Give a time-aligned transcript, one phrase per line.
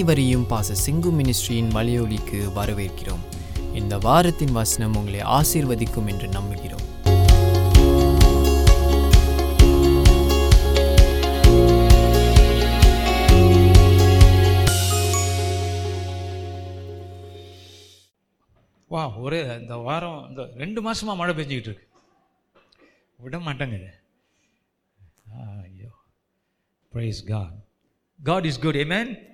[0.00, 3.22] அனைவரையும் பாச சிங்கு மினிஸ்ட்ரியின் மலையொலிக்கு வரவேற்கிறோம்.
[3.74, 6.84] இந்த வாரத்தின் வசனம் உங்களை ஆசீர்வதிக்கும் என்று நம்புகிறோம்.
[18.88, 21.88] வா ஒரே இந்த வாரம் இந்த ரெண்டு மாசமா மழை பெஞ்சிக்கிட்டு இருக்கு.
[23.16, 23.90] விட மாட்டேங்குது.
[25.62, 25.90] ஐயோ.
[26.94, 27.52] Praise God
[28.22, 29.28] God is good amen?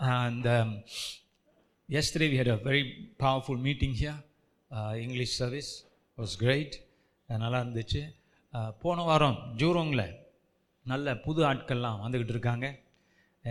[0.00, 0.82] And um,
[1.88, 2.84] yesterday we had a very
[3.18, 4.18] powerful meeting here.
[4.70, 5.70] Uh, english service
[6.18, 6.72] was great.
[7.28, 8.02] நல்லா இருந்துச்சு.
[8.54, 10.04] Uh, போன வாரம் ஜூரோங்கில்
[10.82, 12.66] நல்ல புது ஆட்கள்லாம் வந்துக்கிட்டு இருக்காங்க.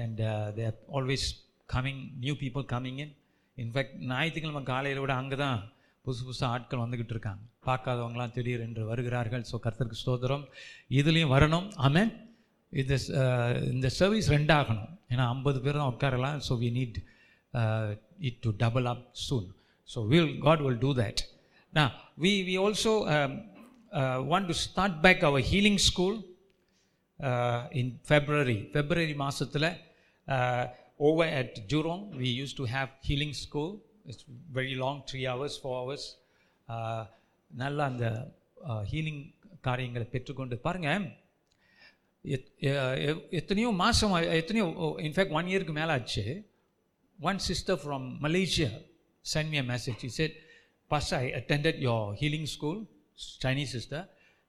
[0.02, 0.22] And
[0.58, 1.28] they are always
[1.74, 3.14] coming new people coming in
[3.58, 5.60] in fact ஞாயிற்றுக்கிழமை காலையில் விட அங்கே தான்
[6.06, 7.42] புதுசு புதுசாக ஆட்கள் வந்துக்கிட்டு இருக்காங்க.
[7.68, 9.46] பார்க்காதவங்களாம் திடீர் என்று வருகிறார்கள்.
[9.52, 10.46] ஸோ கர்த்தருக்கு ஸ்தோத்திரம்.
[11.00, 11.68] இதுலேயும் வரணும்.
[11.76, 12.12] ஆமாம்
[12.72, 12.96] இது
[13.74, 16.98] இந்த சர்வீஸ் ரெண்டாகணும் ஏன்னா ஐம்பது பேர் தான் உட்காரலாம் so we need
[18.20, 19.48] it to double up soon
[19.90, 21.22] so will God will do that
[21.74, 22.94] நான் we we also
[24.32, 26.18] want to start back our healing school
[27.82, 29.70] in February February மாதத்தில்
[31.02, 33.74] over at Jurong we use to have healing school
[34.06, 36.08] it's very long three hours four hours
[37.52, 38.08] நல்லா அந்த
[38.92, 39.24] healing
[39.62, 41.06] காரியங்களை பெற்றுக்கொண்டு பாருங்கள்
[42.30, 42.48] எத்
[43.40, 44.66] எத்தனையோ மாதம் எத்தனையோ
[45.08, 46.26] இன்ஃபேக்ட் ஒன் இயருக்கு மேலே ஆச்சு
[47.20, 48.72] one sister from Malaysia
[49.26, 50.38] sent me a message he said
[50.92, 52.80] first I attended your healing school
[53.44, 54.06] Chinese sister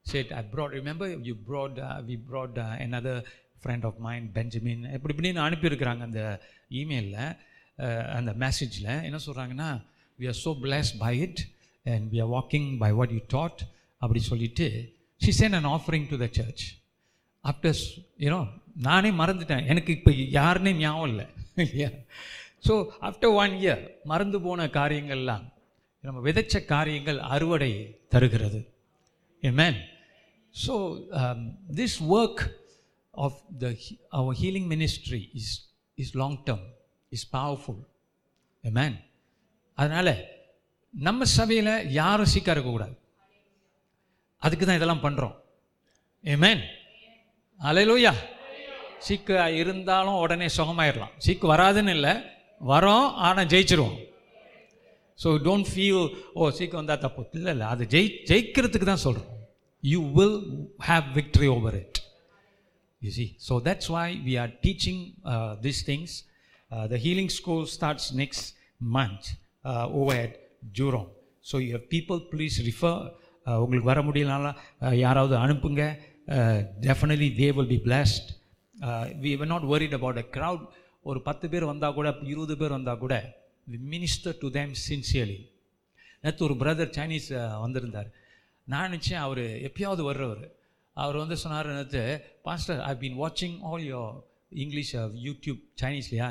[0.07, 1.97] said, I brought remember you brought uh,
[2.29, 2.59] brought brought
[2.99, 3.23] other
[3.63, 6.23] friend of mind Benjamin இப்படி இப்படின்னு அனுப்பியிருக்கிறாங்க அந்த
[6.81, 7.19] இமெயிலில்
[8.19, 9.71] அந்த மெசேஜில் என்ன சொல்கிறாங்கன்னா
[10.19, 11.41] we are so bless by it
[11.87, 13.61] and we are walking by what you taught
[14.03, 14.69] அப்படி சொல்லிட்டு
[15.21, 16.65] she sent an offering to the church
[17.45, 17.79] after
[18.25, 18.41] you know
[18.89, 19.65] நானே மறந்துட்டேன்.
[19.73, 21.27] எனக்கு இப்போ யாருன்னே ஞாபகம் இல்லை.
[21.63, 21.91] இல்லையா?
[22.67, 22.75] ஸோ
[23.09, 25.45] ஆஃப்டர் ஒன் இயர் மறந்து போன காரியங்கள்லாம்
[26.05, 27.71] நம்ம விதைச்ச காரியங்கள் அறுவடை
[28.15, 28.61] தருகிறது.
[29.61, 29.79] Man
[30.65, 30.75] so
[31.81, 32.43] this work
[33.27, 33.75] of the
[34.19, 35.53] our healing ministry is
[36.03, 36.65] is long term
[37.19, 37.83] is powerful
[38.65, 38.99] man
[39.79, 40.15] அதனால்
[40.95, 42.97] நம்ம சபையில் யாரும் சீக்காக இருக்கக்கூடாது.
[44.43, 45.37] அதுக்கு தான் இதெல்லாம் பண்ணுறோம்
[46.25, 46.59] Amen.
[47.69, 48.13] அலையலூயா
[49.07, 52.13] சீக்கு இருந்தாலும் உடனே சுகமாயிடலாம் சீக்கு வராதுன்னு இல்லை.
[52.61, 53.99] வரோம் ஆனால் ஜெயிச்சிருவோம்.
[55.19, 55.99] ஸோ டோன்ட் ஃபீல்
[56.39, 57.23] ஓ சீக்கு வந்தால் தப்பு.
[57.39, 57.67] இல்லை இல்லை.
[57.75, 59.31] அது ஜெயி ஜெயிக்கிறதுக்கு தான் சொல்கிறோம்
[59.83, 60.39] you will
[60.89, 62.01] have victory over it
[63.03, 65.03] you see so that's why we are teaching
[65.67, 66.17] this things
[66.93, 68.49] the healing school starts next
[68.99, 69.29] month
[70.01, 70.37] over at
[70.81, 71.09] Jurong
[71.51, 73.01] so at people please refer
[73.63, 74.47] உங்களுக்கு வர முடியலனால
[74.87, 75.83] uh, யாராவது அனுப்புங்க.
[76.89, 78.29] Definitely they will be blessed
[79.25, 80.65] we were not worried about a crowd
[81.09, 83.15] ஒரு பத்து பேர் வந்தால் கூட இருபது பேர் வந்தால் கூட
[83.67, 85.39] we minister to them sincerely
[86.25, 88.09] நேற்று ஒரு பிரதர் சைனீஸ் uh, வந்திருந்தார்.
[88.67, 90.43] நான் நினச்சேன் அவர் எப்பயாவது வர்றவர்.
[90.97, 92.03] அவர் வந்து சொன்னார் நேற்று
[92.43, 94.17] பாஸ்டர் ஐ பீன் வாட்சிங் ஆல் யோர்
[94.65, 94.93] இங்கிலீஷ்
[95.27, 96.27] யூடியூப் சைனீஸ்லையா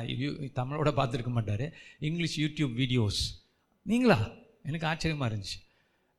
[0.60, 1.66] தமிழோட பார்த்துருக்க மாட்டார்.
[2.08, 3.20] இங்கிலீஷ் யூடியூப் வீடியோஸ்
[3.86, 4.18] நீங்களா?
[4.68, 5.58] எனக்கு ஆச்சரியமாக இருந்துச்சு.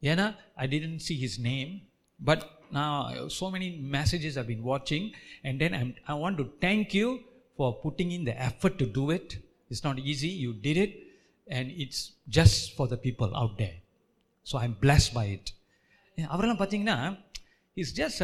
[0.02, 0.28] ஏன்னா
[0.64, 1.72] I didn't see his name
[2.20, 2.46] but
[2.79, 5.05] நான் so many messages I've been watching
[5.47, 7.09] and then I'm, I want to thank you
[7.59, 9.29] for putting in the effort to do it.
[9.71, 10.33] It's not easy.
[10.45, 10.93] You did it
[11.57, 12.01] and it's
[12.39, 13.77] just for the people out there.
[14.47, 15.47] So I'm blessed by it.
[16.35, 16.99] அவரெல்லாம் பார்த்தீங்கன்னா
[17.83, 18.21] is just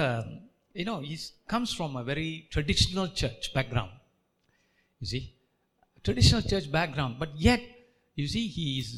[0.80, 3.96] you know is comes from a very traditional church background
[5.00, 5.22] you see
[6.06, 7.62] traditional church background but yet
[8.19, 8.93] You see he is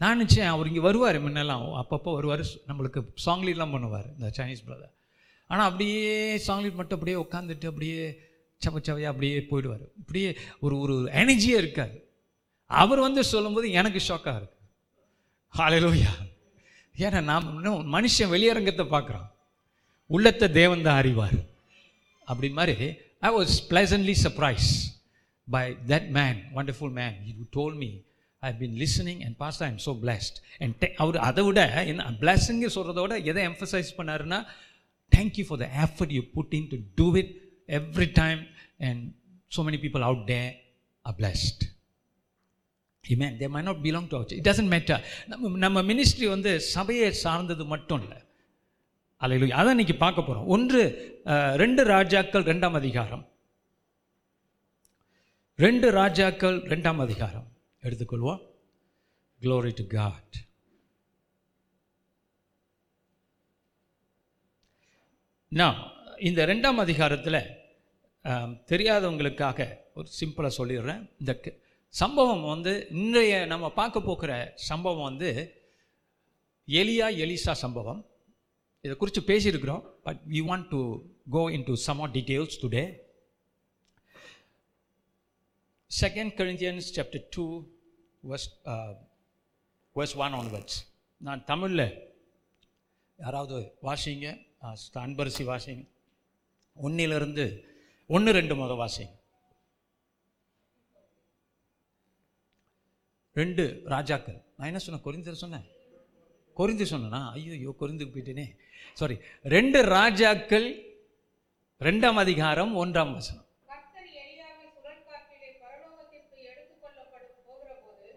[0.00, 1.64] நான் நினச்சேன் அவர் இங்கே வருவார் முன்னெல்லாம்.
[1.82, 4.94] அப்பப்போ வருவார் நம்மளுக்கு சாங் லீட்லாம் பண்ணுவார் இந்த சைனீஸ் பிரதர்
[5.50, 6.02] ஆனால் அப்படியே
[6.46, 8.00] சாங் லீட் மட்டும் அப்படியே உட்காந்துட்டு அப்படியே
[8.60, 9.84] சவ சவையாக அப்படியே போயிடுவார்.
[10.00, 10.28] இப்படியே
[10.64, 11.94] ஒரு ஒரு எனர்ஜியே இருக்கார்.
[12.70, 14.56] அவர் வந்து சொல்லும்போது எனக்கு ஷாக்காக இருக்கு.
[15.54, 16.12] ஹalleluya
[17.04, 19.28] ஏன்னா நாம் இன்னும் மனுஷன் வெளியரங்கத்தை பார்க்குறான்
[20.10, 21.38] உள்ளத்தை தேவன் தான் அறிவார்.
[22.30, 22.76] அப்படி மாதிரி
[23.28, 24.68] I was pleasantly surprise
[25.48, 27.90] by that man wonderful man he told me
[28.42, 31.60] I been listening and past I am so blessed and அவர் அதை விட
[31.92, 34.40] என்ன பிளஸ்ஸிங்க சொல்கிறத விட எதை எம்ஃபசைஸ் பண்ணாருன்னா
[35.12, 37.32] thank you for the effort you put in to do it
[37.80, 38.40] every time
[38.88, 39.04] and
[39.56, 40.40] so many people out there
[41.04, 41.58] are blessed.
[43.04, 43.32] Amen.
[43.40, 47.64] They may not belong to our it doesn't matter நம்ம நம்ம ministry வந்து சபையை சார்ந்தது
[47.74, 48.18] மட்டும் இல்லை.
[49.20, 50.80] அலையிலும் அதான் இன்னைக்கு பார்க்க போகிறோம் ஒன்று
[51.62, 53.24] ரெண்டு ராஜாக்கள் ரெண்டாம் அதிகாரம்.
[55.58, 57.46] ரெண்டு ராஜாக்கள் ரெண்டாம் அதிகாரம்.
[57.82, 58.46] எடுத்துக்கொள்வோம்.
[59.40, 60.46] க்ளோரி டு காட்
[65.48, 67.56] நான் இந்த ரெண்டாம் அதிகாரத்தில்
[68.66, 71.14] தெரியாதவங்களுக்காக ஒரு சிம்பிளாக சொல்லிடுறேன்.
[71.18, 71.54] இந்த க-
[71.88, 75.52] சம்பவம் வந்து இன்றைய நம்ம பார்க்க போகிற சம்பவம் வந்து
[76.66, 78.06] எலியா எலிசா சம்பவம்.
[78.80, 82.96] இதை குறித்து பேசியிருக்கிறோம் but we want to go in to some or details today
[85.90, 87.44] second Corinthians chapter two
[88.28, 88.48] verse
[89.96, 90.78] verse one onwards
[91.20, 91.86] நான் தமிழில்
[93.18, 94.26] யாராவது வாசிங்க?
[94.62, 95.84] அஹ், அன்பரசி வாசிங்க.
[96.76, 97.44] ஒன்னிலிருந்து
[98.10, 99.14] ஒன்று ரெண்டு முத வாசிங்க.
[103.36, 104.38] ரெண்டு ராஜாக்கள்.
[104.56, 105.04] நான் என்ன சொன்னேன்?
[105.04, 105.66] கொரிந்தர் சொன்னேன்?
[106.56, 108.46] குறிந்து சொன்னேன்னா ஐயோ குறிந்துக்கு போயிட்டேனே.
[108.94, 110.66] சாரி ரெண்டு ராஜாக்கள்
[111.80, 113.47] ரெண்டாம் அதிகாரம் ஒன்றாம் வசனம்.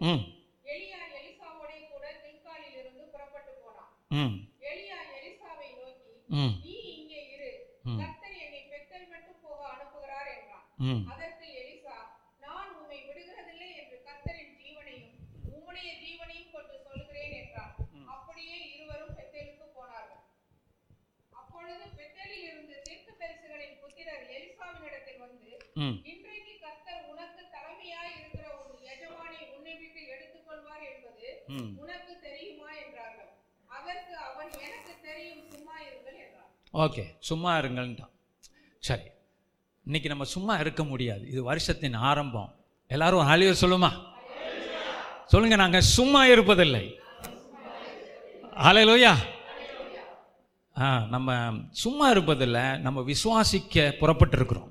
[0.02, 0.22] ம்.
[2.74, 3.04] இருந்து
[4.10, 4.34] ம்.
[6.28, 6.54] ம்.
[6.64, 7.50] நீ இங்கே இரு.
[7.84, 8.06] ம்.
[8.10, 10.66] கர்த்தர் என்னை பெத்தல் மட்டும் போக அனுப்புகிறார் என்றான்.
[25.76, 25.96] ம்.
[30.52, 31.28] எடுத்துக்கொள்வார் என்பது
[31.82, 33.30] உனக்கு தெரியுமா என்றார்கள்.
[33.78, 38.12] அதற்கு அவன் எனக்கு தெரியும் சும்மா இருங்கள் என்றான் ஓகே சும்மா இருங்கள்ன்ட்டான்.
[38.78, 39.06] சரி
[39.84, 41.24] இன்னைக்கு நம்ம சும்மா இருக்க முடியாது.
[41.28, 42.50] இது வருஷத்தின் ஆரம்பம்.
[42.86, 43.90] எல்லாரும் ஹாலியோ சொல்லுமா?
[45.26, 46.84] சொல்லுங்க நாங்க சும்மா இருப்பதில்லை.
[48.64, 49.14] ஹalleluya.
[50.78, 54.70] ஆ நம்ம சும்மா இருப்பதில்லை நம்ம விசுவாசிக்க புறப்பட்டிருக்கிறோம்.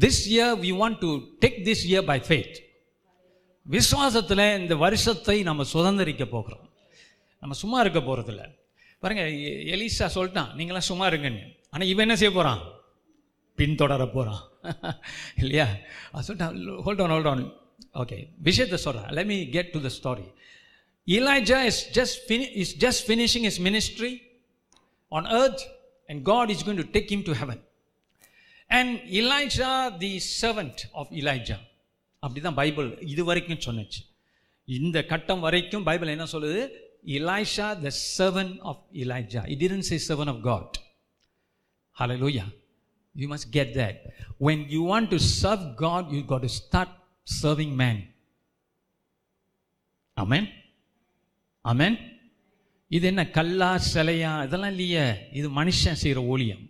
[0.00, 1.10] This year we want to
[1.42, 2.56] take this year by faith
[3.70, 6.72] விசுவாசத்தில் இந்த வருஷத்தை நம்ம சுதந்திரிக்க போகிறோம்.
[7.40, 8.42] நம்ம சும்மா இருக்க போகிறதில்ல
[8.98, 11.56] பாருங்க எ- எலிசா சொல்லிட்டான் நீங்களாம் சும்மா இருங்கன்னு.
[11.70, 12.62] ஆனால் இவன் என்ன செய்ய போகிறான்
[13.58, 14.42] பின்தொடர போகிறான்
[15.36, 15.66] இல்லையா?
[16.12, 17.42] அது சொல்லிட்டான் hold on hold on
[17.94, 20.26] okay விஷயத்தை சொல்கிறேன் let me get to the the story.
[21.64, 24.22] Is just fini is just finishing is ministry
[25.08, 25.62] on earth
[26.06, 27.62] and God is going to take him to heaven
[28.70, 31.58] and Elijah the the of Elijah
[32.24, 34.02] அப்படிதான் Bible இது வரைக்கும் சொன்னிச்சு
[34.68, 36.60] இந்த கட்டம் வரைக்கும் Bible என்ன சொல்லுது
[37.14, 40.76] Elisha the servant of Elijah it didn't say servant of God
[42.22, 42.46] hallelujah
[43.16, 44.00] you must get that
[44.40, 46.94] when you want to serve God you got to start
[47.26, 48.00] serving man
[50.16, 50.48] amen
[51.64, 51.96] amen
[52.90, 56.64] இது என்ன கல்லா சிலையா இதெல்லாம் இல்லையே இது மனுஷன் செய்கிற ஊழியம்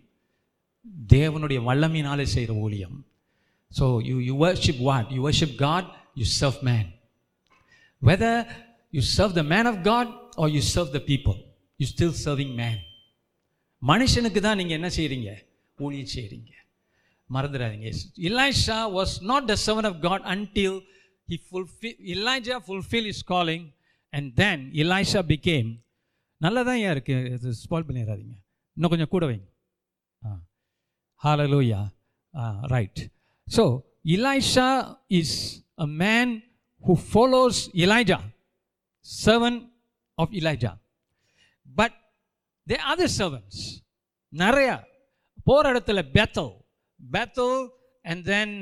[1.09, 2.97] தேவனுடைய வல்லமையினாலே செய்கிற ஊழியம்
[3.75, 6.87] so you, you worship what You worship God you serve man
[8.01, 8.41] whether
[8.93, 10.07] you serve the man of God
[10.37, 11.37] or you serve the people
[11.79, 12.79] you still serving man
[13.81, 15.29] மனுஷனுக்கு தான் நீங்கள் என்ன செய்கிறீங்க
[15.79, 16.51] ஊழியம் செய்கிறீங்க
[17.29, 17.89] மறந்துடாதீங்க
[18.27, 20.77] Elisha was not the servant of God until
[21.27, 23.65] he fulfil Elijah fulfil is calling
[24.13, 25.71] and then Elisha became
[26.41, 28.35] நல்லதான் ஏன் இருக்குது இது ஸ்பாயில் பண்ணிடாதீங்க
[28.77, 29.45] இன்னும் கொஞ்சம் கூட வைங்க.
[30.21, 30.31] ஆ.
[31.21, 31.81] Hallelujah
[32.33, 33.01] ah right
[33.47, 33.63] so
[34.05, 36.41] elisha is a man
[36.83, 38.21] who follows elijah
[39.01, 39.59] servant
[40.17, 40.79] of elijah.
[41.65, 41.91] But
[42.67, 43.57] there are other servants.
[44.33, 44.69] நிறைய.
[45.47, 46.53] போகிற இடத்துல Bethel
[46.99, 47.59] Bethel
[48.11, 48.55] and then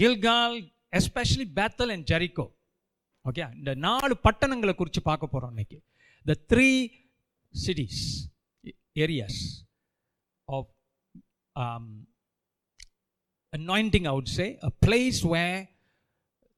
[0.00, 0.56] Gilgal
[0.98, 2.46] especially Bethel and Jericho
[3.24, 5.78] okay இந்த நாலு பட்டணங்களை குறித்து பார்க்க போகிறோம் இன்னைக்கு.
[6.26, 6.70] The three
[7.66, 8.02] cities
[9.04, 9.40] areas
[10.48, 10.70] of
[13.56, 15.68] anointing, I would say, a place where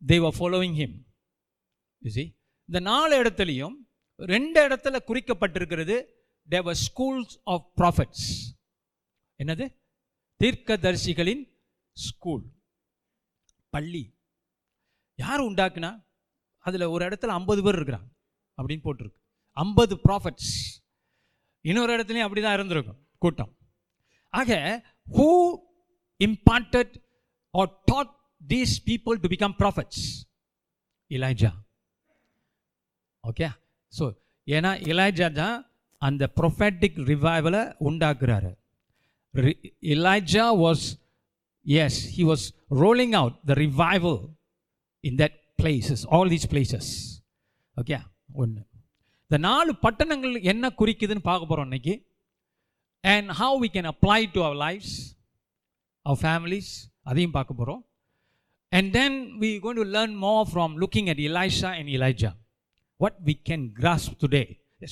[0.06, 1.06] they were following him.
[2.02, 2.36] You see?
[2.64, 3.72] இந்த நாலு இடத்துலையும்
[4.16, 6.04] ரெண்டு இடத்துல குறிக்கப்பட்டிருக்கிறது
[6.48, 8.60] தேவர் ஸ்கூல்ஸ் ஆஃப் ப்ராஃபிட்ஸ்
[9.38, 9.76] என்னது?
[10.44, 11.58] தீர்க்கதரிசிகளின்
[11.92, 12.44] ஸ்கூல்
[13.68, 14.18] பள்ளி.
[15.14, 16.06] யார் உண்டாக்குனா?
[16.58, 18.08] அதில் ஒரு இடத்துல ஐம்பது பேர் இருக்கிறாங்க.
[18.62, 19.16] அப்படின்னு போட்டிருக்கு.
[19.50, 20.82] ஐம்பது ப்ராஃபிட்ஸ்
[21.60, 23.08] இன்னொரு இடத்துலையும் அப்படி தான் இருந்திருக்கும்.
[23.18, 23.56] கூட்டம்.
[24.28, 25.54] ஆக who
[26.20, 26.88] imparted
[27.54, 28.10] or taught
[28.40, 29.98] these people to become prophets.
[31.10, 31.50] Elijah
[33.24, 33.48] okay
[33.92, 34.04] so
[34.46, 35.56] ஏன்னா இலாய்ஜா தான்
[36.02, 38.50] அந்த ப்ரொஃபேட்டிக் ரிவைவலை உண்டாக்குறாரு.
[39.94, 40.84] Elijah was
[41.66, 42.44] as he was
[42.82, 44.20] rolling out the revival
[45.04, 46.90] in that places all these places
[47.76, 47.98] okay
[48.42, 48.62] ஒன்று
[49.30, 51.94] இந்த நாலு பட்டணங்கள் என்ன குறிக்குதுன்னு பார்க்க போகிறோம் இன்னைக்கு.
[53.04, 54.94] And how we can apply to our lifes
[56.08, 56.70] our families
[57.02, 57.82] அதையும் பார்க்க போகிறோம்
[58.72, 62.30] and then we going to learn more from looking at Elisha and Elijah
[63.00, 64.42] what we can grasp today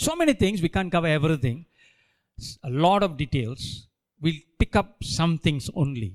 [0.04, 1.14] so many things we can cover
[1.46, 1.61] everything
[2.85, 3.66] lot of details
[4.23, 6.11] will pick up some things only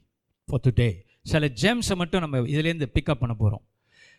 [0.47, 0.89] for today
[1.25, 3.63] சில ஜெம்ஸை மட்டும் நம்ம இதுலேருந்து pick up பண்ண போகிறோம்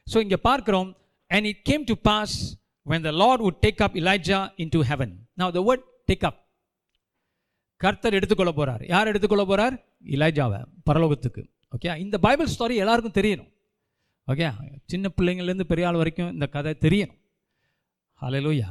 [0.06, 0.90] so இங்கே பார்க்குறோம்
[1.30, 2.36] and it came to pass
[2.86, 6.38] when the Lord would take up Elijah in to heaven நான் த வேர்ட் டேக் அப்
[7.80, 11.42] கர்த்தர் எடுத்துக்கொள்ள போகிறார் யார் எடுத்துக்கொள்ள போகிறார் இலாஜாவை பரலோகத்துக்கு.
[11.74, 13.50] ஓகே இந்த பைபிள் ஸ்டோரி எல்லாருக்கும் தெரியணும்.
[14.28, 14.46] ஓகே
[14.92, 17.18] சின்ன பிள்ளைங்கள்லேருந்து பெரிய ஆள் வரைக்கும் இந்த கதை தெரியணும்.
[18.20, 18.68] ஹலலூயா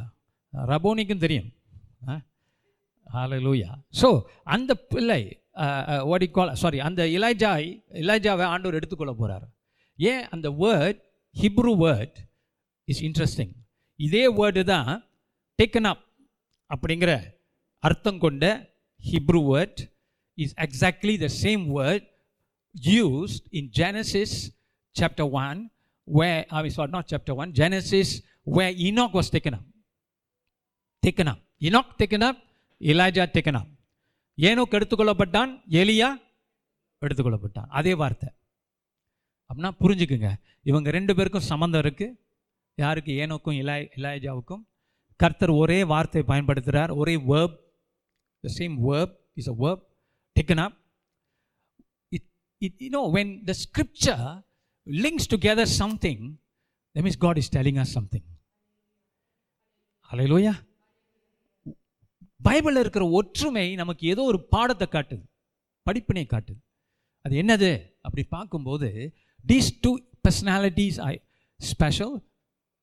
[0.54, 1.50] ரபோனிக்கும் தெரியும்.
[3.10, 3.70] ஹலலூயா
[4.02, 4.10] ஸோ
[4.56, 5.22] அந்த பிள்ளை
[6.14, 7.50] ஓடி கால் சாரி அந்த இலாஜா
[8.02, 9.48] இலாஜாவை ஆண்டவர் எடுத்துக்கொள்ள போகிறார்
[10.00, 10.24] ஏன்?
[10.34, 11.00] அந்த word
[11.36, 12.18] Hebrew word
[12.88, 13.52] is interesting
[14.00, 14.92] இதே வேர்டு தான்
[15.60, 16.06] டேக்கன் அப்
[16.72, 17.12] அப்படிங்கிற
[17.84, 18.46] அர்த்தம் கொண்ட
[19.04, 19.82] Hebrew word
[20.34, 22.10] is exactly the same word
[22.86, 24.52] used in Genesis
[24.94, 25.72] chapter 1,
[26.14, 29.66] where, I mean, sorry, not chapter 1, Genesis, where Enoch was taken up.
[31.08, 31.40] Taken up.
[31.60, 32.38] Enoch taken up,
[32.82, 33.68] Elijah taken up.
[34.38, 36.10] Enoch எடுத்துக்கொள்ளப்பட்டான் எலியா
[37.02, 37.66] எடுத்துக்கொள்ளப்பட்டான்.
[37.68, 38.30] அதே வார்த்தை.
[39.50, 40.34] அப்படின்னா புரிஞ்சுக்குங்க.
[40.64, 42.16] இவங்க ரெண்டு பேருக்கும் சம்மந்தம் இருக்குது
[42.76, 43.12] யாருக்கு?
[43.12, 44.64] ஏனோக்கும் இலாய் இலாயஜாவுக்கும்
[45.16, 47.56] கர்த்தர் ஒரே வார்த்தை பயன்படுத்துகிறார் ஒரே verb
[48.40, 49.91] the same verb is a verb
[50.36, 50.74] taken up.
[52.12, 52.24] It,
[52.62, 54.44] it, you know, when the scripture
[54.88, 56.38] links together something,
[56.96, 58.24] that means God is telling us something.
[60.12, 60.58] Hallelujah.
[62.40, 65.24] பைபிளில் இருக்கிற ஒற்றுமை நமக்கு ஏதோ ஒரு பாடத்தை காட்டுது
[65.86, 66.60] படிப்பினை காட்டுது
[67.26, 67.70] அது என்னது
[68.08, 68.90] அப்படி பார்க்கும்போது
[69.46, 69.92] these two
[70.28, 71.12] personalities I
[71.60, 72.16] special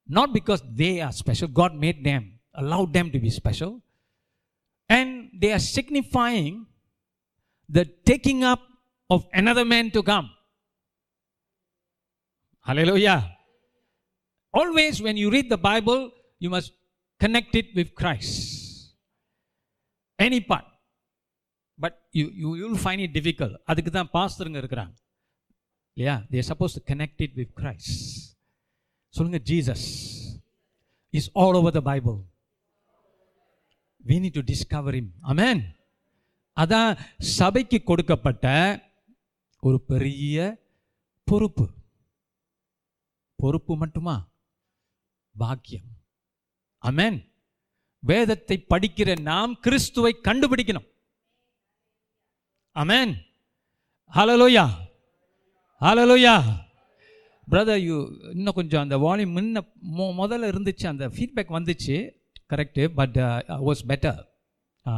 [0.09, 2.27] not because they are special God made them
[2.63, 3.75] allow them to be special
[4.91, 6.55] and they are signifying
[7.69, 8.61] the taking up
[9.11, 10.31] of another man to come.
[12.63, 13.37] Hallelujah.
[14.53, 16.73] Always, when you read the Bible, you must
[17.19, 18.95] connect it with Christ.
[20.19, 20.65] Any part.
[21.79, 23.53] But you, you will find it difficult.
[23.67, 24.95] அதுக்கு தான் பாஸ்தருங்க இருக்கிறாங்க
[25.95, 27.93] இல்லையா they are supposed to connect it with Christ.
[29.17, 29.83] சொல்லுங்க Jesus
[31.13, 32.19] is all over the Bible.
[34.05, 35.13] We need to discover him.
[36.63, 38.47] அதான் சபைக்கு கொடுக்கப்பட்ட
[39.67, 40.37] ஒரு பெரிய
[41.29, 41.67] பொறுப்பு.
[43.43, 44.17] பொறுப்பு மட்டுமா?
[45.35, 45.89] பாக்கியம்.
[46.83, 47.19] அமேன்
[48.11, 50.89] வேதத்தை படிக்கிற நாம் கிறிஸ்துவை கண்டுபிடிக்கணும்.
[52.75, 53.13] அமேன்
[54.15, 54.67] ஹலலோயா
[55.81, 56.35] ஹலலோயா
[57.51, 57.97] பிரதர் யூ
[58.33, 59.63] இன்னும் கொஞ்சம் அந்த வால்யூம் முன்ன
[59.97, 61.97] மொ முதல்ல இருந்துச்சு அந்த ஃபீட்பேக் வந்துச்சு.
[62.53, 63.17] Correct but
[63.69, 64.21] was better
[64.87, 64.95] ah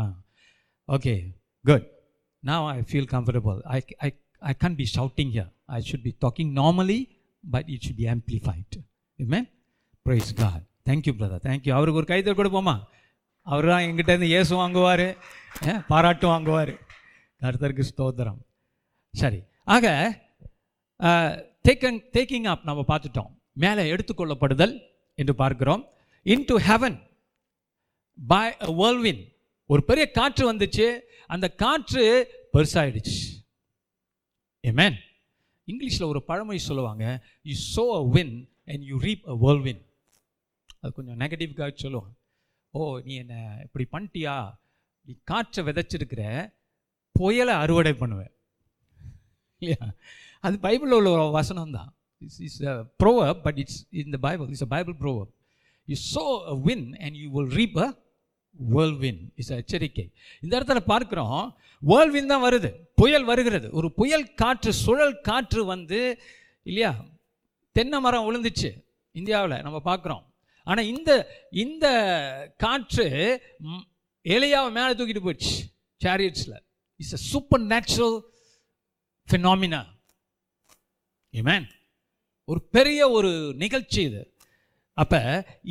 [0.89, 1.15] okay
[1.65, 1.87] good
[2.43, 4.11] Now I feel comfortable I I,
[4.43, 5.51] I can't be shouting here.
[5.69, 7.01] I should be talking normally,
[7.45, 8.71] but it should be amplified.
[9.19, 9.47] Amen?
[10.07, 10.61] Praise God.
[10.87, 12.75] Thank you brother thank you அவருக்கு ஒரு கைத்தல் கொடுப்போமா
[13.47, 15.05] அவர் தான் எங்கிட்டேருந்து இயேசு வாங்குவார்
[15.91, 16.73] பாராட்டு வாங்குவார்
[17.41, 18.41] கருத்தருக்கு ஸ்தோத்திரம்
[19.15, 19.41] சரி
[19.75, 19.87] ஆக
[21.65, 23.31] டேக்கன் டேக்கிங் அப் நம்ம பார்த்துட்டோம்
[23.65, 24.75] மேலே எடுத்துக்கொள்ளப்படுதல்
[25.19, 25.83] என்று பார்க்கிறோம்
[26.27, 26.99] in to heaven
[28.19, 28.45] by
[28.81, 29.23] whirlwind
[29.71, 30.87] ஒரு பெரிய காற்று வந்துச்சு.
[31.35, 32.05] அந்த காற்று
[32.55, 33.19] பெருசாயிடுச்சு.
[34.65, 34.97] ஏமேன்
[35.69, 37.05] இங்கிலீஷில் ஒரு பழமொழி சொல்லுவாங்க
[37.51, 38.35] you sow a wind
[38.73, 39.37] and you reap a
[39.67, 39.83] whirlwind
[40.81, 42.13] அது கொஞ்சம் நெகட்டிவ்காக சொல்லுவாங்க.
[42.75, 43.35] ஓ நீ என்ன
[43.67, 44.35] இப்படி பண்ணிட்டியா?
[45.07, 46.23] நீ காற்றை விதைச்சிருக்கிற
[47.15, 48.33] புயலை அறுவடை பண்ணுவேன்
[49.63, 49.87] இல்லையா?
[50.45, 51.91] அது பைபிளில் உள்ள ஒரு வசனம் தான்.
[52.23, 55.31] It's is a proverb but it's in the Bible it's a Bible proverb
[55.89, 56.25] you sow
[56.55, 57.89] a wind and you will reap a
[58.57, 60.05] whirlwind is எச்சரிக்கை.
[60.43, 61.41] இந்த இடத்துல பார்க்குறோம்
[61.83, 62.71] வேர்ல்வின் தான் வருது.
[62.95, 63.67] புயல் வருகிறது.
[63.79, 66.01] ஒரு புயல் காற்று சுழல் காற்று வந்து
[66.67, 66.93] இல்லையா
[67.77, 68.71] தென்னை மரம் விழுந்துச்சு
[69.15, 70.25] இந்தியாவில் நம்ம பார்க்குறோம்.
[70.67, 71.11] ஆனால் இந்த
[71.65, 71.87] இந்த
[72.57, 73.07] காற்று
[73.67, 73.85] ம்,
[74.27, 75.55] எலியாவை மேலே தூக்கிட்டு போயிடுச்சு
[76.01, 76.59] சேரியட்ஸில்
[77.01, 77.23] it's a
[77.73, 78.17] supernatural
[79.29, 79.81] phenomena
[81.35, 81.67] amen
[82.49, 84.23] ஒரு பெரிய ஒரு நிகழ்ச்சி இது.
[84.99, 85.21] அப்போ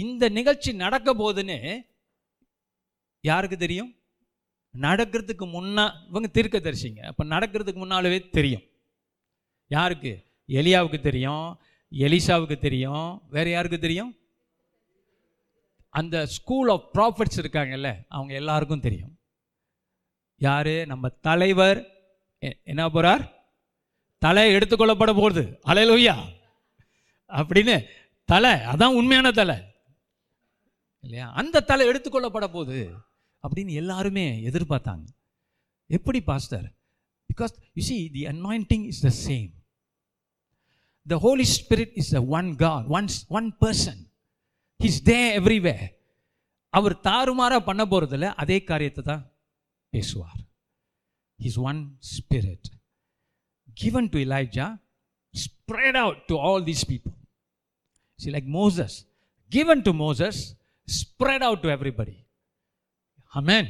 [0.04, 1.58] இந்த நிகழ்ச்சி நடக்க போதுன்னு
[3.22, 3.96] யாருக்கு தெரியும்?
[4.74, 7.00] நடக்கிறதுக்கு முன்னா இவங்க தீர்க்கதரிசிங்க.
[7.00, 8.62] அப்போ நடக்கிறதுக்கு முன்னாலவே தெரியும்.
[9.68, 10.24] யாருக்கு?
[10.48, 11.60] எலியாவுக்கு தெரியும்
[11.92, 14.18] எலிசாவுக்கு தெரியும் வேற யாருக்கு தெரியும்?
[15.90, 19.20] அந்த ஸ்கூல் ஆஃப் ப்ராஃபிட்ஸ் இருக்காங்கல்ல அவங்க எல்லாருக்கும் தெரியும்.
[20.36, 20.86] யார்?
[20.86, 21.92] நம்ம தலைவர்
[22.44, 23.44] எ- என்ன போகிறார்
[24.18, 25.60] தலை எடுத்துக்கொள்ளப்பட போகுது.
[25.66, 26.24] அலையலோய்யா
[27.28, 27.88] அப்படின்னு
[28.26, 29.56] தலை அதான் உண்மையான தலை.
[31.00, 31.32] இல்லையா?
[31.32, 33.08] அந்த தலை எடுத்துக்கொள்ளப்பட போகுது.
[33.44, 35.06] அப்படின்னு எல்லாருமே எதிர்பார்த்தாங்க.
[35.86, 36.76] எப்படி pastor
[37.30, 39.52] because you see the anointing is the same
[41.08, 44.02] the Holy Spirit is the one God one one person
[44.80, 45.98] his they every way
[46.70, 49.32] அவர் தாறுமாறா பண்ண போகிறதில்ல அதே காரியத்தை தான்
[49.90, 50.40] பேசுவார்.
[51.40, 52.68] His one spirit
[53.74, 54.80] given to Elijah
[55.34, 57.14] spread out to all these people
[58.20, 59.06] see like Moses
[59.48, 60.56] given to Moses
[60.88, 62.16] spread out to everybody
[63.34, 63.70] amen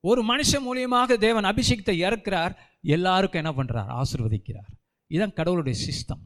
[0.00, 4.70] ஒரு மனுஷன் மூலியமாக தேவன் அபிஷேகத்தை இறக்கிறார் எல்லாருக்கும் என்ன பண்ணுறார் ஆசிர்வதிக்கிறார்.
[5.06, 6.22] இதுதான் கடவுளுடைய சிஸ்டம்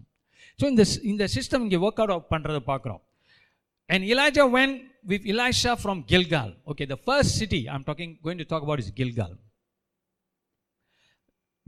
[0.59, 3.03] ஸோ இந்த இந்த சிஸ்டம் இங்கே ஒர்க் அவுட் பண்ணுறதை பார்க்குறோம்.
[3.91, 8.45] And Elijah went with Elisha from Gilgal okay the first city I'm talking going to
[8.45, 9.37] talk about is Gilgal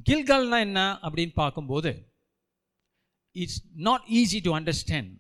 [0.09, 1.91] கில்கால்னா என்ன அப்படின்னு பார்க்கும்போது
[3.33, 5.11] it's not easy to understand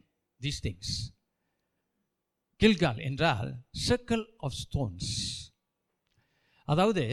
[0.40, 0.92] these things
[2.60, 3.50] Gilgal என்றால்
[3.88, 5.10] circle of stones
[6.68, 7.04] அதாவது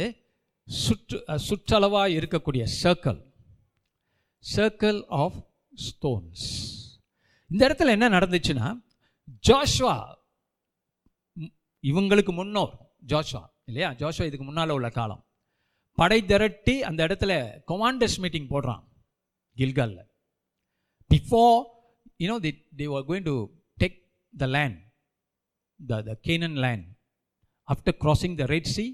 [0.67, 1.17] சுற்று
[1.49, 3.19] சுற்றளவாக இருக்கக்கூடிய circle
[4.43, 5.39] circle of
[5.85, 6.45] stones
[7.49, 8.67] இந்த இடத்துல என்ன நடந்துச்சுன்னா
[9.49, 9.95] ஜாஷ்வா
[11.83, 12.73] இவங்களுக்கு முன்னோர்
[13.05, 13.93] ஜாஷ்வா இல்லையா?
[13.93, 15.23] ஜாஷ்வா இதுக்கு முன்னால் உள்ள காலம்.
[15.97, 17.33] படை திரட்டி அந்த இடத்துல
[17.67, 18.83] கொமாண்டர்ஸ் மீட்டிங் போடுறான்
[19.57, 19.99] கில்கல்ல.
[21.09, 21.57] Before
[22.19, 23.35] you know the the are going to
[23.77, 23.97] take
[24.33, 24.79] the land
[25.79, 26.87] the the Canaan land
[27.67, 28.85] after crossing the Red Sea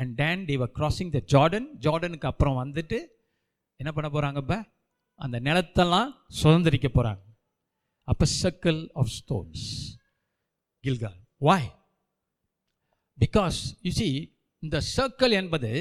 [0.00, 2.98] and then they're crossing the Jordan ஜார்டனுக்கு அப்புறம் வந்துட்டு
[3.80, 4.58] என்ன பண்ண போகிறாங்க இப்போ
[5.20, 6.10] அந்த நிலத்தெல்லாம்
[6.42, 7.22] சுதந்திரிக்க போகிறாங்க
[8.08, 9.64] அப்போ circle of stones
[10.84, 11.68] Gilgal why
[13.18, 14.08] because you see
[14.62, 15.72] இந்த சர்க்கிள் என்பது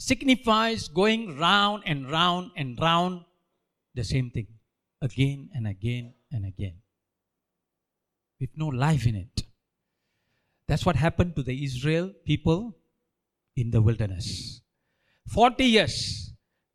[0.00, 3.24] signifies going round and round and round
[3.94, 4.48] the same thing.
[5.02, 6.82] Again and again and again.
[8.40, 9.42] With no life in it.
[10.68, 12.60] That's what happened to the Israel people
[13.56, 14.26] in the wilderness.
[15.26, 15.96] 40 years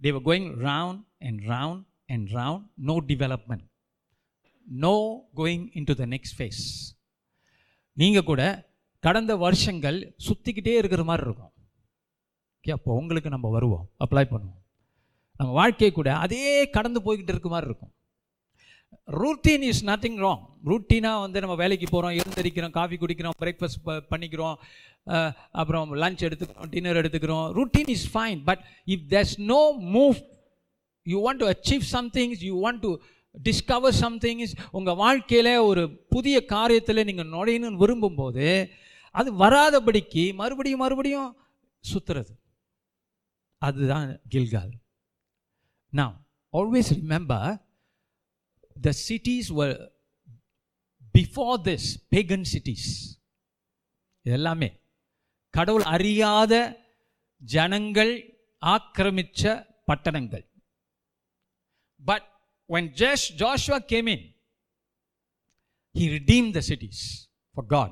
[0.01, 1.79] they were going round and round
[2.09, 3.63] and round, no development,
[4.67, 4.95] no
[5.35, 6.63] going into the next phase.
[7.97, 8.41] நீங்கள் கூட
[9.03, 11.51] கடந்த வருஷங்கள் சுற்றிக்கிட்டே இருக்கிற மாதிரி இருக்கும்
[12.57, 14.59] okay அப்போ உங்களுக்கு நம்ம வருவோம் அப்ளை பண்ணுவோம்
[15.39, 16.43] நம்ம வாழ்க்கை கூட அதே
[16.75, 17.93] கடந்து போய்கிட்டு இருக்க மாதிரி இருக்கும்
[19.21, 24.57] ரூட்டீன் இஸ் நத்திங் ராங் ரூட்டீனாக வந்து நம்ம வேலைக்கு போகிறோம் எழுந்திரிக்கிறோம் காஃபி குடிக்கிறோம் பிரேக்ஃபாஸ்ட் பண்ணிக்கிறோம்
[25.51, 27.47] அப்புறம் லஞ்ச் எடுத்துக்கிறோம் டின்னர் எடுத்துக்கிறோம்.
[27.57, 29.61] Routine is fine but if there's no
[29.95, 30.19] move
[31.03, 32.91] you want to achieve somethings you want to
[33.47, 38.69] discover somethings உங்கள் வாழ்க்கையில் ஒரு புதிய காரியத்தில் நீங்கள் நுழையணும்னு விரும்பும்போது
[39.11, 41.31] அது வராதபடிக்கு மறுபடியும் மறுபடியும்
[41.83, 42.33] சுத்துறது.
[43.57, 44.71] அதுதான் கில்கால்.
[45.89, 46.15] நான்
[46.53, 47.51] always remember
[48.81, 49.75] the cities were
[51.15, 52.89] before this pagan cities
[54.25, 54.69] இதெல்லாமே
[55.53, 56.53] கடவுள் அறியாத
[57.41, 58.13] ஜனங்கள்
[58.61, 59.41] ஆக்கிரமிச்ச
[59.85, 60.45] பட்டணங்கள்
[62.01, 62.27] but
[62.69, 64.25] when just Joshua came in
[65.95, 66.99] he redeemed the cities
[67.55, 67.91] for God.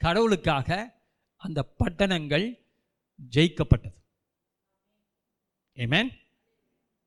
[0.00, 0.68] கடவுளுக்காக
[1.42, 2.46] அந்த பட்டணங்கள்
[3.32, 3.98] ஜெயிக்கப்பட்டது
[5.76, 6.10] ஏமேன்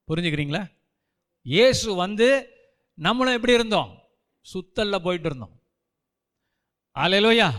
[0.08, 0.62] புரிஞ்சுக்கிறீங்களா
[1.46, 2.28] இயேசு வந்து
[2.98, 3.92] நம்மளும் எப்படி இருந்தோம்?
[4.46, 5.56] சுத்தல்ல போயிட்டு இருந்தோம்.
[6.96, 7.50] அலையலோயா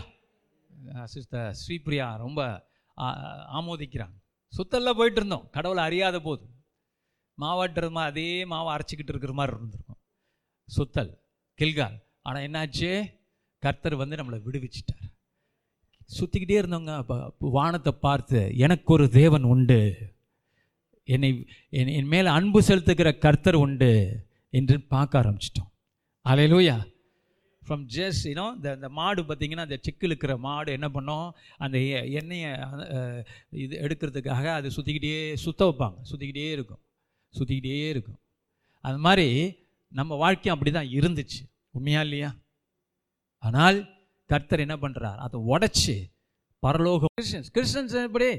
[1.13, 2.41] சிஸ்டர் ஸ்ரீபிரியா ரொம்ப
[3.59, 4.15] ஆமோதிக்கிறாங்க.
[4.53, 5.45] சுத்தல்ல போயிட்டு இருந்தோம்.
[5.55, 6.43] கடவுளை அறியாத போது.
[7.37, 10.01] மாவாட்டுறது மாதிரி அதே மாவை அரைச்சிக்கிட்டு இருக்கிற மாதிரி இருந்திருக்கும்.
[10.69, 11.11] சுத்தல்
[11.59, 11.97] கில்கால்.
[12.27, 12.91] ஆனால் என்னாச்சு?
[13.63, 15.05] கர்த்தர் வந்து நம்மளை விடுவிச்சிட்டார்.
[16.17, 16.95] சுற்றிக்கிட்டே இருந்தவங்க
[17.57, 19.79] வானத்தை பார்த்து எனக்கு ஒரு தேவன் உண்டு.
[21.05, 25.71] என்னை என் என் மேலே அன்பு செலுத்துகிற கர்த்தர் உண்டு என்று பார்க்க ஆரம்பிச்சிட்டோம்.
[26.29, 26.93] அலையிலூயா
[27.67, 31.31] ஃப்ரம் ஜஸ்ட் யூனோ இந்த இந்த மாடு பார்த்திங்கன்னா அந்த செக்கு இருக்கிற மாடு என்ன பண்ணோம்?
[31.57, 32.59] அந்த எ- எண்ணெயை
[33.49, 35.97] இது எடுக்கிறதுக்காக அதை சுற்றிக்கிட்டே சுத்த வைப்பாங்க.
[36.11, 36.79] சுற்றிக்கிட்டே இருக்கும்.
[37.39, 38.19] சுற்றிக்கிட்டே இருக்கும்.
[38.81, 41.55] அது மாதிரி நம்ம வாழ்க்கையும் அப்படி தான் இருந்துச்சு.
[41.71, 42.35] உண்மையா இல்லையா?
[43.37, 43.87] ஆனால்
[44.25, 46.03] கர்த்தர் என்ன பண்ணுறார் அதை உடச்சி
[46.59, 48.37] பரலோகம் கிறிஸ்டின்ஸ் கிறிஸ்டின்ஸ் எப்படி?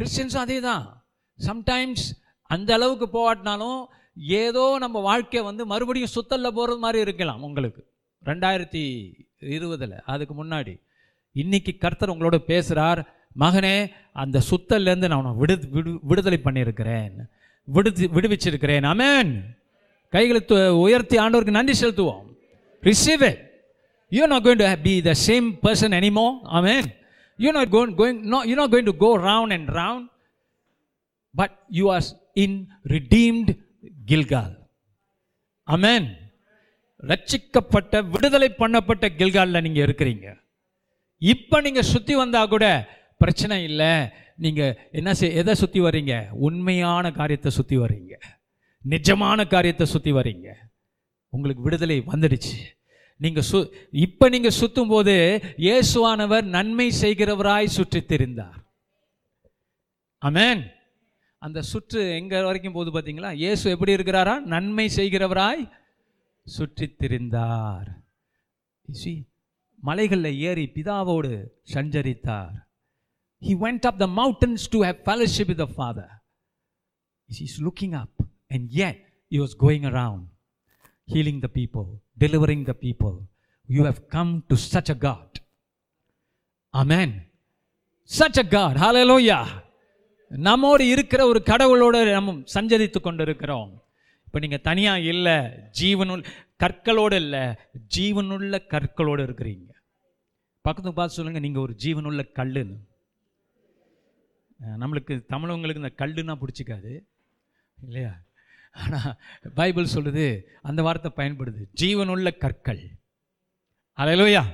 [0.00, 1.01] கிறிஸ்டின்ஸும் அதே தான்
[1.48, 2.04] சம்டைம்ஸ்
[2.50, 3.80] அந்த அளவுக்கு போகாட்டினாலும்
[4.44, 7.82] ஏதோ நம்ம வாழ்க்கை வந்து மறுபடியும் சுத்தல்ல போகிறது மாதிரி இருக்கலாம் உங்களுக்கு.
[8.24, 8.82] ரெண்டாயிரத்தி
[9.56, 10.74] இருபதில் அதுக்கு முன்னாடி.
[11.42, 13.00] இன்றைக்கி கர்த்தர் உங்களோட பேசுகிறார்
[13.42, 13.76] மகனே
[14.22, 17.14] அந்த சுத்தல்லேருந்து நான் உன்னை விடு விடு விடுதலை பண்ணியிருக்கிறேன்.
[17.64, 18.84] விடுதி விடுவிச்சிருக்கிறேன்.
[18.92, 19.32] அமேன்
[20.14, 20.40] கைகளை
[20.84, 22.24] உயர்த்தி ஆண்டவருக்கு நன்றி செலுத்துவோம்.
[22.88, 23.40] Receive it
[24.12, 26.26] you not going to be the same person anymore
[26.58, 26.88] amen
[27.38, 30.06] you not going going no you not going to go round and round
[31.34, 32.04] but you are
[32.44, 32.52] in
[32.94, 33.50] redeemed
[34.10, 34.56] Gilgal
[35.68, 36.08] amen
[37.10, 40.26] ரட்சிக்கப்பட்ட விடுதலை பண்ணப்பட்ட கில்காலில் நீங்கள் இருக்கிறீங்க.
[41.22, 42.66] இப்போ நீங்கள் சுற்றி வந்தால் கூட
[43.22, 43.92] பிரச்சனை இல்லை.
[44.44, 46.14] நீங்கள் என்ன செய் எதை சுற்றி வர்றீங்க?
[46.46, 48.14] உண்மையான காரியத்தை சுற்றி வர்றீங்க.
[48.84, 50.48] நிஜமான காரியத்தை சுற்றி வர்றீங்க.
[51.32, 52.56] உங்களுக்கு விடுதலை வந்துடுச்சு.
[53.24, 53.58] நீங்கள் சு
[54.06, 55.14] இப்போ நீங்கள் சுற்றும் போது
[55.66, 58.58] இயேசுவானவர் நன்மை செய்கிறவராய் சுற்றித் தெரிந்தார்
[60.22, 60.62] அமேன்
[61.42, 65.62] அந்த சுற்று எங்கே வரைக்கும் போது பார்த்தீங்களா இயேசு எப்படி இருக்கிறாரா நன்மை செய்கிறவராய்
[66.46, 67.88] சுற்றி திரிந்தார்
[69.82, 71.30] மலைகளில் ஏறி பிதாவோடு
[71.74, 72.56] சஞ்சரித்தார்
[73.42, 76.12] he went up the mountains to have fellowship with Father
[77.30, 78.98] is looking up and ஏன்
[79.32, 80.28] you was going around
[81.08, 83.16] healing the people delivering the people
[83.68, 85.38] you have come to such a God
[86.74, 87.14] amen
[88.10, 88.76] such a God
[89.24, 89.40] hallelujah
[90.46, 93.70] நம்மோடு இருக்கிற ஒரு கடவுளோட நம்ம சஞ்சரித்து கொண்டிருக்கிறோம்.
[94.26, 95.36] இப்போ நீங்கள் தனியாக இல்லை
[95.80, 96.22] ஜீவனுள்
[96.62, 97.42] கற்களோடு இல்லை
[97.96, 99.70] ஜீவனுள்ள கற்களோடு இருக்கிறீங்க.
[100.64, 102.78] பக்கத்து பார்த்து சொல்லுங்கள் நீங்கள் ஒரு ஜீவனுள்ள கல்லுன்னு
[104.82, 106.92] நம்மளுக்கு தமிழவங்களுக்கு இந்த கல்லுன்னா பிடிச்சிக்காது.
[107.78, 108.12] இல்லையா?
[108.82, 109.12] ஆனால்
[109.58, 110.26] பைபிள் சொல்லுது
[110.68, 112.82] அந்த வார்த்தை பயன்படுது ஜீவனுள்ள கற்கள்.
[113.98, 114.44] அலையலோயா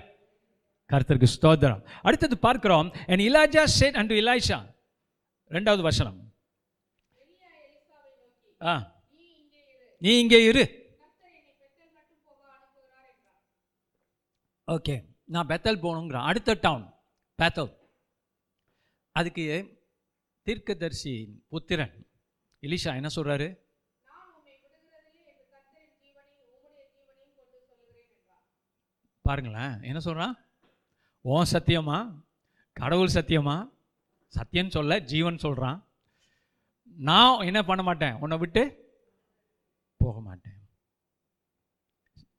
[0.90, 1.82] கருத்தருக்கு ஸ்தோத்திரம்.
[2.02, 4.58] அடுத்தது பார்க்கிறோம் என் இலாஜா சேட் அண்ட் இலாய்ஷா
[5.50, 6.32] ரெண்டாவது வசனம்.
[8.62, 8.96] ஆ.
[9.98, 10.64] நீ இங்கே இரு.
[14.66, 15.04] ஓகே.
[15.24, 16.22] நான் பெத்தல் போகணுங்கிறேன்.
[16.22, 16.94] அடுத்த டவுன்
[17.38, 17.76] பேத்தல்
[19.12, 19.76] அதுக்கு
[20.44, 22.06] தீர்க்கதர்சி புத்திரன்
[22.62, 23.48] இலிஷா என்ன சொல்கிறாரு
[29.22, 30.46] பாருங்களேன் என்ன சொல்கிறான்
[31.20, 32.22] ஓன் சத்தியமா?
[32.72, 33.77] கடவுள் சத்தியமா?
[34.34, 35.78] சத்தியன்னு சொல்ல ஜீவன் சொல்கிறான்
[37.08, 38.14] நான் என்ன பண்ண மாட்டேன்?
[38.20, 38.62] உன்னை விட்டு
[39.96, 40.56] போக மாட்டேன்.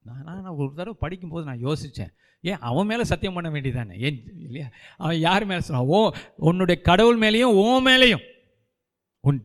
[0.07, 4.67] நான் நான் ஒரு தடவை படிக்கும்போது நான் யோசித்தேன் ஏன் அவன் மேலே சத்தியம் பண்ண வேண்டியதானே ஏன் இல்லையா?
[4.97, 5.97] அவன் யார் மேலே சொன்னான் ஓ
[6.49, 8.25] உன்னுடைய கடவுள் மேலேயும் ஓ மேலேயும்.
[9.19, 9.39] உன்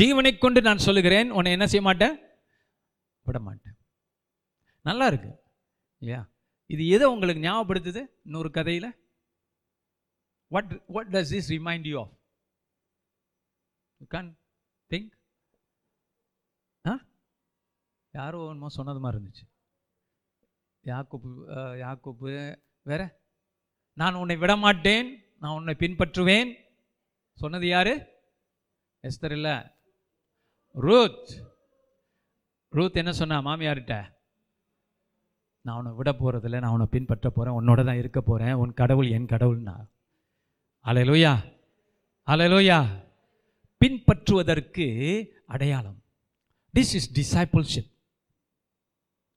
[0.00, 2.14] ஜீவனை கொண்டு நான் சொல்லுகிறேன் உன்னை என்ன செய்ய மாட்டேன்?
[3.26, 3.76] விட மாட்டேன்.
[4.80, 5.30] நல்லா இருக்கு
[6.02, 6.20] இல்லையா?
[6.66, 8.02] இது எதை உங்களுக்கு ஞாபகப்படுத்துது?
[8.24, 8.90] இன்னொரு கதையில்?
[10.50, 12.12] What, what does this remind you of
[14.00, 14.32] you can't
[14.90, 15.10] think
[16.84, 16.94] ah
[18.14, 19.44] யாரோ ஒன்றுமோ சொன்னது மாதிரி இருந்துச்சு.
[20.84, 22.30] யாக்கோப்பு அஹ், யாக்கோப்பு
[22.82, 23.02] வேற?
[23.98, 25.08] நான் உன்னை விட மாட்டேன்
[25.38, 26.50] நான் உன்னை பின்பற்றுவேன்.
[27.38, 27.92] சொன்னது யாரு?
[29.04, 29.56] எஸ்தர் இல்லை.
[30.74, 31.28] ரூத்.
[32.72, 33.40] ரூத் என்ன சொன்னா?
[33.40, 33.96] மாமியார்கிட்ட
[35.64, 39.26] நான் உன்னை விட போகிறதில்ல நான் உன்னை பின்பற்ற போகிறேன் உன்னோட தான் இருக்க போகிறேன் உன் கடவுள் என்
[39.26, 39.76] கடவுள்னா.
[40.88, 41.32] அலையலோயா
[42.26, 42.86] அலையலோயா
[43.80, 44.86] பின்பற்றுவதற்கு
[45.46, 46.02] அடையாளம்.
[46.74, 47.90] This is discipleship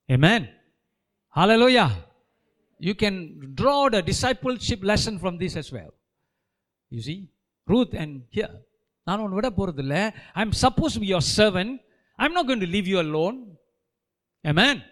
[0.08, 0.60] amen
[1.36, 1.90] Hallelujah.
[2.80, 3.18] You can
[3.60, 5.92] draw the discipleship lesson from this as wave
[6.88, 7.30] you see
[7.64, 8.54] Ruth and here
[9.04, 11.80] நான் ஒன்று விட போகிறதில்ல I am suppose be your servant
[12.14, 13.58] I am not going to leave you alone
[14.44, 14.82] amen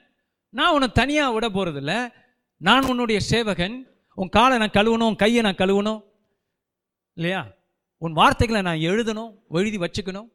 [0.49, 2.13] நான் உன்னை தனியாக விட போகிறதில்ல
[2.57, 3.87] நான் உன்னுடைய சேவகன்.
[4.15, 6.10] உன் காலை நான் கழுவணும் உன் கையை நான் கழுவணும்.
[7.21, 7.53] இல்லையா?
[7.97, 10.29] உன் வார்த்தைகளை நான் எழுதணும் எழுதி வச்சுக்கணும்.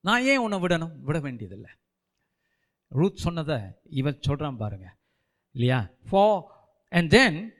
[0.00, 0.90] நான் ஏன் உன்னை விடணும்?
[1.00, 1.70] விட வேண்டியதில்லை.
[2.88, 3.58] ரூத் சொன்னதை
[3.90, 4.96] இவன் சொல்கிறான் பாருங்க.
[5.52, 5.88] இல்லையா?
[6.10, 6.42] ஃபோ
[6.88, 7.54] அண்ட் தென்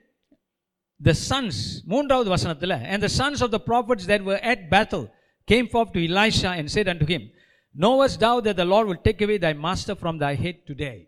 [1.03, 5.11] த சன்ஸ் மூன்றாவது வசனத்தில் and sons sons of the prophets that were at Bethel
[5.51, 7.33] came forth to Elisha and said unto him,
[7.77, 11.05] Knowest thou that the Lord will take away thy master from thy head today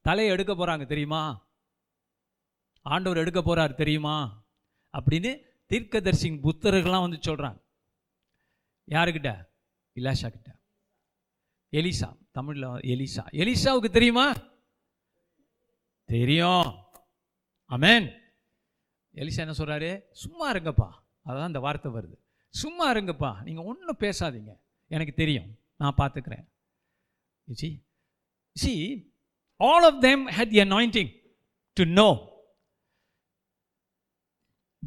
[0.00, 1.46] தலையை எடுக்க போகிறாங்க தெரியுமா?
[2.82, 4.44] ஆண்டவர் எடுக்க போகிறார் தெரியுமா?
[4.92, 7.64] அப்படின்னு தீர்க்கதரிசியின் புத்தர்கள்லாம் வந்து சொல்கிறாங்க
[8.90, 9.44] யாருக்கிட்ட?
[9.94, 10.60] இலாஷா கிட்ட.
[11.70, 13.26] எலிசா தமிழில் எலிசா.
[13.32, 14.32] எலிசாவுக்கு தெரியுமா?
[16.04, 16.74] தெரியும்.
[17.70, 18.20] அமேன்
[19.14, 20.92] எலிசா என்ன சொல்கிறாரு சும்மா இருங்கப்பா.
[21.24, 22.16] அதான் அந்த வார்த்தை வருது.
[22.48, 23.42] சும்மா இருங்கப்பா.
[23.42, 24.60] நீங்கள் ஒன்றும் பேசாதீங்க.
[24.86, 25.58] எனக்கு தெரியும்.
[25.76, 26.54] நான் பார்த்துக்கிறேன்
[27.52, 27.86] see
[28.54, 29.04] see
[29.56, 31.24] all of them had the anointing
[31.72, 32.32] to know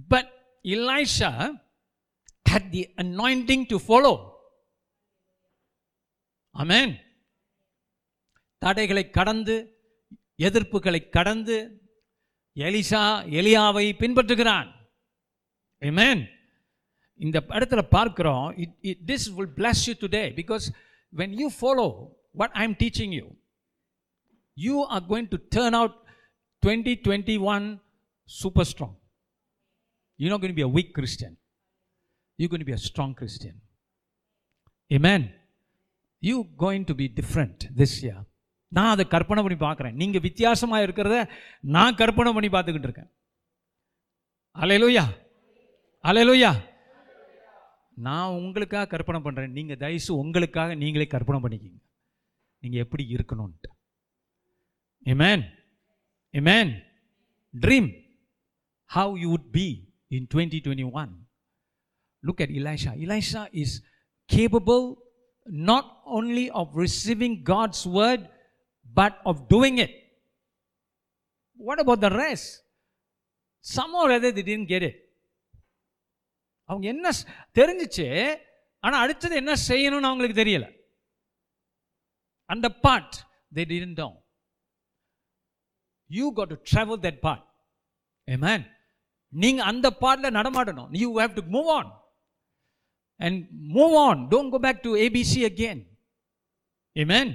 [0.07, 1.31] but Elisha
[2.45, 4.15] had the anointing to follow.
[6.55, 6.89] Amen.
[8.61, 9.55] தடைகளை கடந்து
[10.39, 11.57] எதிர்ப்புகளை கடந்து
[12.57, 13.03] எலிசா
[13.39, 14.69] எலியாவை பின்பற்றுகிறான்
[15.81, 16.17] Amen.
[17.19, 20.65] இந்த இடத்துல பார்க்கிறோம் it it this will bless you today because
[21.13, 21.85] when you follow
[22.41, 23.25] what I am teaching you
[24.57, 25.97] you are going to turn out
[26.63, 27.65] twenty twenty one
[28.29, 28.95] super strong
[30.19, 31.37] you're not going to be a weak Christian.
[32.39, 33.55] You're going to be a strong Christian.
[34.91, 35.21] Amen.
[36.19, 38.15] You going to be different this yeah
[38.67, 39.95] நான் அதை கற்பனை பண்ணி பார்க்குறேன்.
[40.01, 41.17] நீங்கள் வித்தியாசமாக இருக்கிறத
[41.59, 43.11] நான் கற்பனை பண்ணி பார்த்துக்கிட்டு இருக்கேன்.
[44.55, 45.05] அலையலோயா.
[46.03, 46.51] அலையலோயா.
[48.07, 51.79] நான் உங்களுக்காக கற்பனை பண்ணுறேன் நீங்கள் தயசு உங்களுக்காக நீங்களே கற்பனை பண்ணிக்கிங்க.
[52.63, 53.71] நீங்கள் எப்படி இருக்கணும்ன்ட்டு.
[55.13, 55.41] Amen.
[56.39, 56.71] இமேன்
[57.53, 57.89] dream
[58.89, 59.67] how you would be
[60.10, 61.26] in 2021.
[62.22, 62.90] Look at Elisha.
[63.06, 63.70] Elisha is
[64.28, 64.84] capable
[65.46, 65.86] not
[66.18, 68.20] only of receiving God's word,
[69.00, 69.92] but of doing it.
[71.56, 72.46] What about the rest?
[73.60, 74.96] Somehow or other they didn't get it.
[76.68, 77.26] அவங்க என்ன ஸ்-
[77.58, 78.06] தெரிஞ்சுச்சு
[78.84, 80.66] ஆனால் அடுத்தது என்ன செய்யணும்னு அவங்களுக்கு தெரியல
[82.48, 83.16] அந்த part
[83.56, 84.12] they didn't know
[86.16, 87.42] you got to travel that part
[88.34, 88.60] amen
[89.29, 90.89] நீங்க அந்த பாட்டில் நடமாடணும்.
[91.01, 91.89] You have to move on
[93.15, 93.39] and
[93.77, 95.79] move on don't go back to ABC again.
[96.95, 97.31] Amen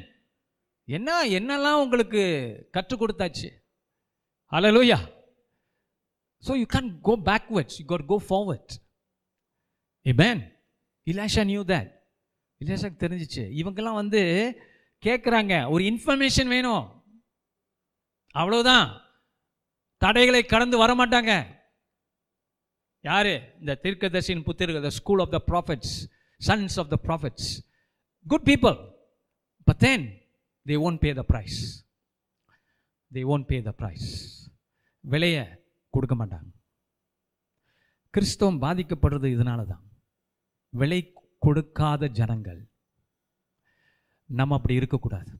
[0.89, 2.23] என்ன என்னெல்லாம் உங்களுக்கு
[2.71, 3.51] கற்றுக் கொடுத்தாச்சு?
[4.53, 4.99] Hallelujah
[6.47, 8.73] so you can go backwards you got go forward
[10.07, 10.51] amen amen.
[11.07, 11.89] Elisha knew that.
[12.61, 13.43] இலாஷாக்கு தெரிஞ்சிச்சு.
[13.61, 14.21] இவங்கெல்லாம் வந்து
[15.03, 16.85] கேட்குறாங்க ஒரு இன்ஃபர்மேஷன் வேணும்.
[18.35, 18.87] அவ்வளோதான்
[20.03, 21.33] தடைகளை கடந்து வர மாட்டாங்க
[23.05, 23.33] யாரு?
[23.61, 25.95] இந்த தீர்க்கதர்சின் புத்திரர்கள் the school of the prophets
[26.41, 27.49] sons of the prophets
[28.27, 28.77] good people
[29.65, 30.05] but then
[30.67, 31.59] they won't pay the price
[33.13, 34.09] they won't pay the price
[35.01, 35.45] விலையை
[35.91, 36.49] கொடுக்க மாட்டாங்க.
[38.11, 39.85] கிறிஸ்தவம் பாதிக்கப்படுறது இதனால தான்
[40.69, 42.61] விலை கொடுக்காத ஜனங்கள்
[44.27, 45.33] நம்ம அப்படி இருக்கக்கூடாது.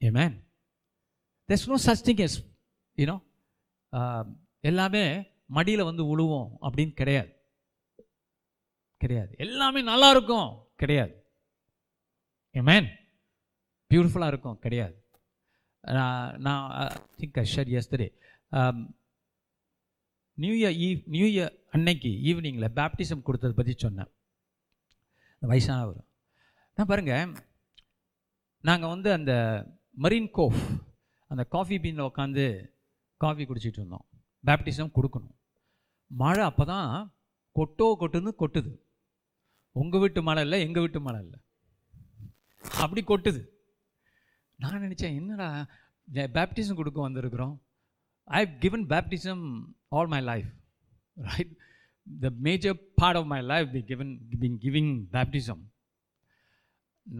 [0.00, 0.36] Amen
[1.48, 2.34] there's no such thing as
[2.98, 3.06] you
[3.92, 4.24] uh,
[4.60, 7.30] எல்லாமே மடியில் வந்து உழுவோம் அப்படின்னு கிடையாது.
[9.02, 9.32] கிடையாது.
[9.38, 10.48] எல்லாமே நல்லா இருக்கும்.
[10.76, 11.14] கிடையாது.
[12.68, 12.88] மேன்
[13.90, 14.58] பியூட்டிஃபுல்லாக இருக்கும்.
[14.64, 14.96] கிடையாது.
[15.96, 16.64] நான் நான்
[17.18, 18.08] think I share yesterday
[20.42, 24.10] new year eve new year அன்னைக்கு ஈவினிங்கில் பேப்டிசம் கொடுத்ததை பற்றி சொன்னேன்.
[25.38, 26.00] அந்த வயசானவர்
[26.76, 27.32] நான் பாருங்கள்
[28.68, 29.32] நாங்கள் வந்து அந்த
[30.02, 30.62] மரீன் கோஃப்
[31.28, 32.44] அந்த காஃபி பீனில் உட்காந்து
[33.16, 34.06] காஃபி குடிச்சிட்டு இருந்தோம்.
[34.46, 35.36] பேப்டிசம் கொடுக்கணும்.
[36.20, 36.90] மழை அப்போ தான்
[37.58, 38.72] கொட்டோ கொட்டுன்னு கொட்டுது.
[39.80, 41.38] உங்கள் வீட்டு மழை இல்லை எங்கள் வீட்டு மழை இல்லை.
[42.84, 43.42] அப்படி கொட்டுது.
[44.62, 45.48] நான் நினச்சேன் என்னடா
[46.36, 47.54] பேப்டிசம் கொடுக்க வந்திருக்கிறோம்.
[48.24, 49.44] I have given baptism
[49.98, 50.50] all my life
[51.28, 51.54] right
[52.24, 55.62] the major part of my life the given been giving baptism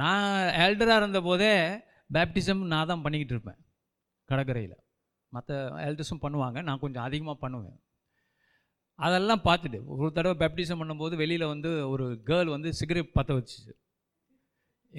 [0.01, 0.27] நான்
[0.65, 1.55] எல்டராக இருந்த போதே
[2.17, 3.61] பேப்டிசம் நான் தான் பண்ணிக்கிட்டு இருப்பேன்.
[4.29, 4.77] கடற்கரையில்.
[5.33, 6.59] மற்ற எல்டர்ஸும் பண்ணுவாங்க.
[6.69, 7.79] நான் கொஞ்சம் அதிகமாக பண்ணுவேன்.
[9.05, 13.73] அதெல்லாம் பார்த்துட்டு ஒரு தடவை பேப்டிசம் பண்ணும்போது வெளியில் வந்து ஒரு கேர்ள் வந்து சிகரெட் பற்ற வச்சுச்சு.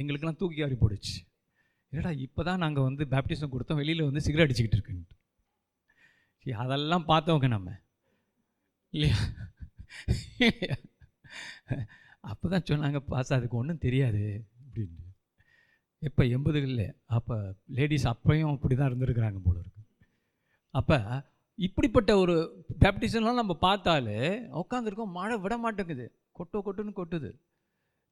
[0.02, 1.16] எங்களுக்கெல்லாம் தூக்கி ஆறி போடுச்சு.
[1.92, 5.16] என்னடா இப்போ தான் நாங்கள் வந்து பேப்டிசம் கொடுத்தோம் வெளியில் வந்து சிகரெட் அடிச்சுக்கிட்டு இருக்குன்ட்டு.
[6.46, 7.70] சரி, அதெல்லாம் பார்த்தவங்க நம்ம.
[8.94, 9.18] இல்லையா?
[12.32, 14.24] அப்போ தான் சொன்னாங்க பாஸ் அதுக்கு ஒன்றும் தெரியாது
[14.64, 15.06] அப்படின்ட்டு.
[16.08, 16.88] இப்போ எண்பதுகளில்.
[17.18, 17.36] அப்போ
[17.78, 19.82] லேடிஸ் அப்பையும் அப்படி தான் இருந்திருக்கிறாங்க போல இருக்கு.
[20.80, 20.98] அப்போ
[21.60, 22.36] இப்படிப்பட்ட ஒரு
[22.80, 24.20] பேப்டிசம்லாம் நம்ம பார்த்தாலே
[24.62, 26.06] உட்காந்துருக்கோம் மழை விட மாட்டேங்குது.
[26.36, 27.30] கொட்டோ கொட்டுன்னு கொட்டுது.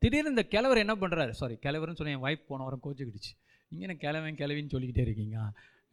[0.02, 3.32] திடீர்னு இந்த கிழவர் என்ன பண்ணுறாரு சாரி கிழவர்னு சொல்லி என் ஒய்ஃப் போன வாரம் கோச்சிக்கிடுச்சு.
[3.72, 5.38] இங்கே என்ன கிழவன் கிழவின்னு சொல்லிக்கிட்டே இருக்கீங்க.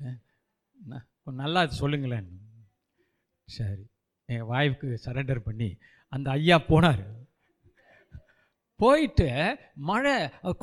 [0.01, 1.03] அஹ்,
[1.35, 2.29] நல்லா சொல்லுங்களேன்.
[3.49, 3.85] சரி.
[4.29, 5.69] என் வாய்ஃப்க்கு சரண்டர் பண்ணி
[6.13, 7.03] அந்த ஐயா போனார்.
[8.83, 9.29] போயிட்டு
[9.89, 10.15] மழை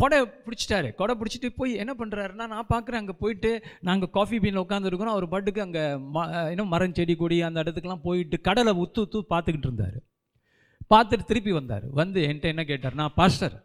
[0.02, 0.90] கொடை பிடிச்சிட்டாரு.
[1.00, 3.52] கொடை பிடிச்சிட்டு போய் என்ன பண்ணுறாருன்னா நான் பார்க்குறேன் அங்கே போயிட்டு
[3.90, 5.84] நாங்கள் காஃபி பீனில் உட்காந்துருக்கிறோம் அவர் பாட்டுக்கு அங்கே
[6.16, 10.00] ம இன்னும் மரம் செடி கொடி அந்த இடத்துக்குலாம் போயிட்டு கடலை உத்து உத்து பார்த்துக்கிட்டு இருந்தார்.
[10.94, 11.86] பார்த்துட்டு திருப்பி வந்தார்.
[12.02, 13.56] வந்து என்கிட்ட என்ன கேட்டார்னா பாஸ்டர்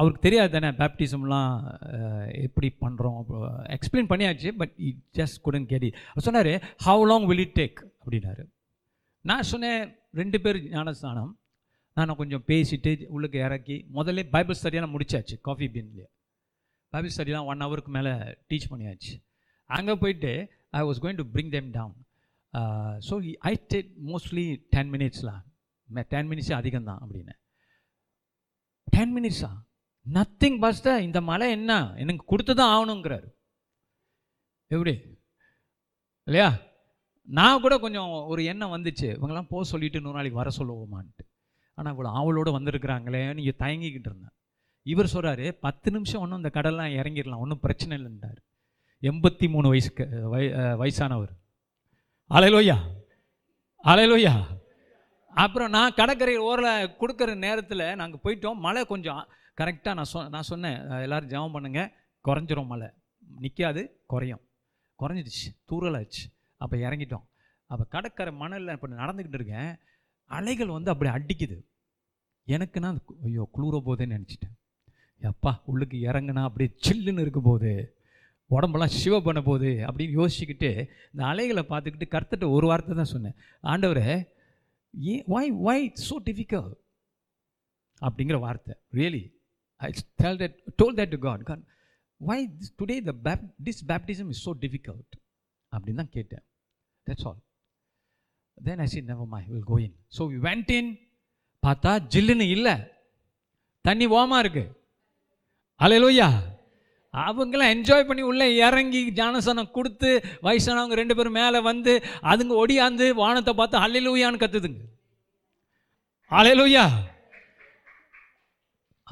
[0.00, 1.54] அவருக்கு தெரியாது தானே பேப்டிசம்லாம்
[2.46, 3.16] எப்படி பண்ணுறோம்
[3.76, 6.52] எக்ஸ்பிளைன் பண்ணியாச்சு but he just couldn't Gary அவர் சொன்னார்
[6.86, 8.44] how long will it take அப்படின்னாரு.
[9.24, 9.82] நான் சொன்னேன்
[10.20, 11.32] ரெண்டு பேர் ஞானஸ்தானம்
[11.96, 16.08] நான் கொஞ்சம் பேசிட்டு உள்ளுக்கு இறக்கி முதல்ல பைபிள் ஸ்டடியெல்லாம் முடிச்சாச்சு காஃபி பீன்லேயே
[16.92, 18.12] பைபிள் ஸ்டடிலாம் ஒன் ஹவருக்கு மேலே
[18.50, 19.14] டீச் பண்ணியாச்சு.
[19.70, 20.32] அங்கே போயிட்டு
[20.78, 21.94] I was going to bring them down
[23.08, 23.14] so
[23.50, 25.42] I said mostly ten மினிட்ஸ்லாம்
[26.12, 27.34] ten மினிட்ஸே அதிகம் தான் அப்படின்னு.
[28.94, 29.50] டென் மினிட்ஸா
[30.06, 31.72] நத்திங் பஸ்ட இந்த மழை என்ன?
[32.02, 33.28] எனக்கு கொடுத்து தான் ஆகணுங்கிறாரு.
[34.70, 34.94] எப்படி?
[36.26, 36.50] இல்லையா?
[37.38, 39.08] நான் கூட கொஞ்சம் ஒரு எண்ணம் வந்துச்சு.
[39.16, 41.24] இவங்கெல்லாம் போக சொல்லிட்டு இன்னொரு நாளைக்கு வர சொல்லுவோமான்ட்டு.
[41.78, 44.34] ஆனால் இவ்வளோ ஆவலோடு வந்திருக்கிறாங்களே நீங்கள் தயங்கிக்கிட்டு இருந்தேன்
[44.92, 48.38] இவர் சொல்கிறாரு பத்து நிமிஷம் ஒன்றும் இந்த கடல்லாம் இறங்கிடலாம் ஒன்றும் பிரச்சனை இல்லைன்றார்.
[49.02, 50.46] எண்பத்தி மூணு வயசுக்கு வய
[50.82, 51.32] வயசானவர்.
[52.30, 52.76] Hallelujah
[53.84, 54.34] hallelujah.
[55.44, 58.62] அப்புறம் நான் கடற்கரை ஓரில் கொடுக்குற நேரத்தில் நாங்கள் போயிட்டோம்.
[58.66, 59.22] மழை கொஞ்சம்
[59.60, 60.78] கரெக்டாக நான் சொ நான் சொன்னேன்.
[61.06, 61.92] எல்லோரும் ஜபம் ஜெபம்
[62.24, 62.88] குறைஞ்சிரும் மழை.
[63.42, 64.42] நிற்காது குறையும்.
[64.98, 66.24] குறைஞ்சிடுச்சு தூரலாச்சு
[66.62, 67.26] அப்போ இறங்கிட்டோம்.
[67.70, 69.70] அப்போ கடற்கரை மணலில் இப்போ நடந்துக்கிட்டு இருக்கேன்.
[70.30, 71.56] அலைகள் வந்து அப்படி அடிக்குது.
[72.46, 74.54] எனக்கு நான் ஐயோ குளிர போதேன்னு நினச்சிட்டேன்.
[75.22, 77.70] எப்பா உள்ளுக்கு இறங்குனா அப்படியே சில்லுன்னு இருக்கும் போது
[78.50, 80.70] உடம்பெல்லாம் சிவ பண்ண போகுது அப்படின்னு யோசிச்சுக்கிட்டு
[81.12, 83.36] இந்த அலைகளை பார்த்துக்கிட்டு கர்த்தட்ட ஒரு வார்த்தை தான் சொன்னேன்.
[83.72, 84.08] ஆண்டவரே
[85.12, 86.70] ஏன் ஒய் ஒய் ஸோ டிஃபிகல்
[88.02, 88.74] அப்படிங்கிற வார்த்தை.
[88.98, 89.24] Really
[89.82, 89.90] I
[90.22, 91.64] tell that told that to God God
[92.20, 92.38] why
[92.80, 95.14] today the pay this baptism is so difficult
[95.72, 96.44] அப்படின்னு தான் கேட்டேன்.
[97.06, 97.40] That's all
[98.58, 100.90] then I see never mind will go in so we went in
[101.62, 102.74] பார்த்தா ஜில்லுன்னு இல்லை.
[103.84, 104.64] தண்ணி ஓமா இருக்கு.
[105.80, 106.28] Hallelujah
[107.14, 110.08] அவங்களாம் என்ஜாய் பண்ணி உள்ளே இறங்கி ஜானசனம் கொடுத்து
[110.46, 111.92] வயசானவங்க ரெண்டு பேரும் மேலே வந்து
[112.30, 114.82] அதுங்க ஒடியாந்து வானத்தை பார்த்து அலையலூயான்னு கத்துதுங்க.
[116.30, 116.84] அலையலூயா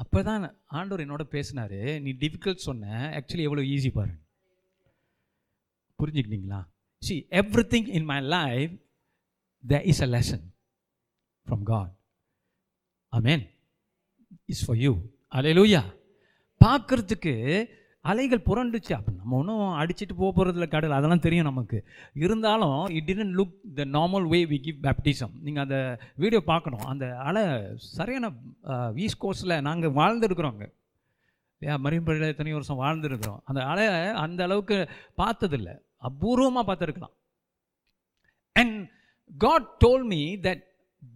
[0.01, 0.45] அப்போ தான்
[0.77, 1.77] ஆண்டவர் என்னோட பேசினார்.
[2.05, 4.21] நீ டிஃபிகல்ட் சொன்ன ஆக்சுவலி எவ்வளோ ஈஸி பாருங்க
[5.99, 6.59] புரிஞ்சுக்கிட்டீங்களா?
[7.01, 7.15] See
[7.73, 8.73] everything in my life
[9.71, 10.43] the is a lesson
[11.47, 11.93] from God
[13.13, 13.45] amen
[14.55, 14.93] is for you
[15.39, 15.81] hallelujah
[16.61, 17.33] பார்க்கறதுக்கு
[18.11, 18.91] அலைகள் புரண்டுச்சு.
[18.97, 21.77] அப்போ நம்ம ஒன்றும் அடிச்சுட்டு போக போகிறதுல கடல் அதெல்லாம் தெரியும் நமக்கு.
[22.23, 25.77] இருந்தாலும் it didn't look the normal way we give baptism நீங்கள் அந்த
[26.23, 26.83] வீடியோ பார்க்கணும்.
[26.91, 27.43] அந்த அலை
[27.77, 28.29] சரியான
[29.05, 30.65] ஈஸ்ட் கோஸ்டில் நாங்கள் வாழ்ந்துருக்குறோங்க.
[31.61, 33.41] ஏன் மரியம்பள்ளியில் எத்தனை வருஷம் வாழ்ந்துருக்குறோம்.
[33.49, 33.87] அந்த அலை
[34.25, 34.77] அந்த அளவுக்கு
[35.21, 35.71] பார்த்ததில்ல.
[36.09, 37.15] அபூர்வமாக பார்த்துருக்கலாம்.
[38.61, 38.77] And
[39.37, 40.61] God told me that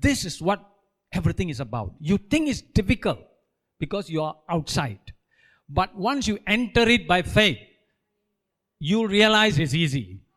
[0.02, 0.68] this is what
[1.38, 3.26] everything is about you think is difficult
[3.86, 5.14] because you are outside
[5.74, 7.66] but once you enter it by faith
[8.78, 10.28] you realise is easy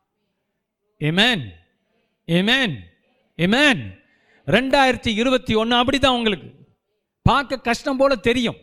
[0.99, 1.49] Amen.
[2.27, 2.79] Amen.
[3.37, 4.01] Amen.
[4.45, 6.67] ரெண்டாயிரத்தி இருபத்தி ஒன்று அப்படிதான் உங்களுக்கு.
[7.21, 8.55] பார்க்க கஷ்டம் போல தெரியும்.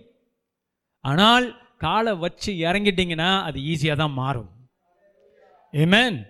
[1.01, 4.51] ஆனால் காலை வச்சு இறங்கிட்டீங்கன்னா அது ஈஸியாக தான் மாறும்.
[5.73, 6.27] ஏமேன்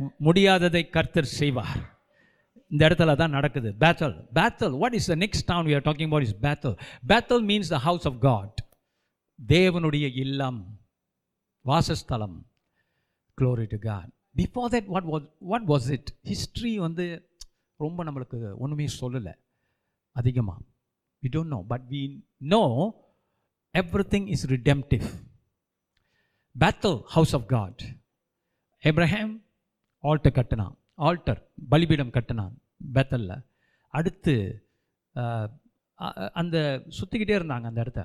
[0.00, 1.97] மு- முடியாததை கர்த்தர் செய்வார்.
[2.70, 3.70] இந்த இடத்துல தான் நடக்குது.
[3.82, 6.76] Bethel Bethel what is the next town we are talking about is Bethel
[7.10, 8.58] Bethel means the house of God
[9.46, 10.80] தேவனுடைய இல்லம்
[11.64, 12.36] வாசஸ்தலம்.
[13.40, 14.06] Glory to God.
[14.36, 17.30] Before that what was what was it history வந்து
[17.76, 19.34] ரொம்ப நம்மளுக்கு ஒன்றுமே சொல்லலை.
[20.12, 20.60] அதிகமாக
[21.22, 22.02] we don't know but we
[22.52, 22.66] know
[23.74, 25.06] everything is redemptive.
[26.58, 27.82] Bethel house of God
[28.82, 29.34] Abraham
[30.02, 30.77] altar கட்டினான்.
[30.98, 31.40] ஆல்டர்
[31.72, 32.54] பலிபீடம் கட்டினான்
[32.96, 33.32] பேத்தல்ல.
[33.94, 34.34] அடுத்து
[36.40, 36.56] அந்த
[36.96, 38.02] சுற்றிக்கிட்டே இருந்தாங்க அந்த இடத்த.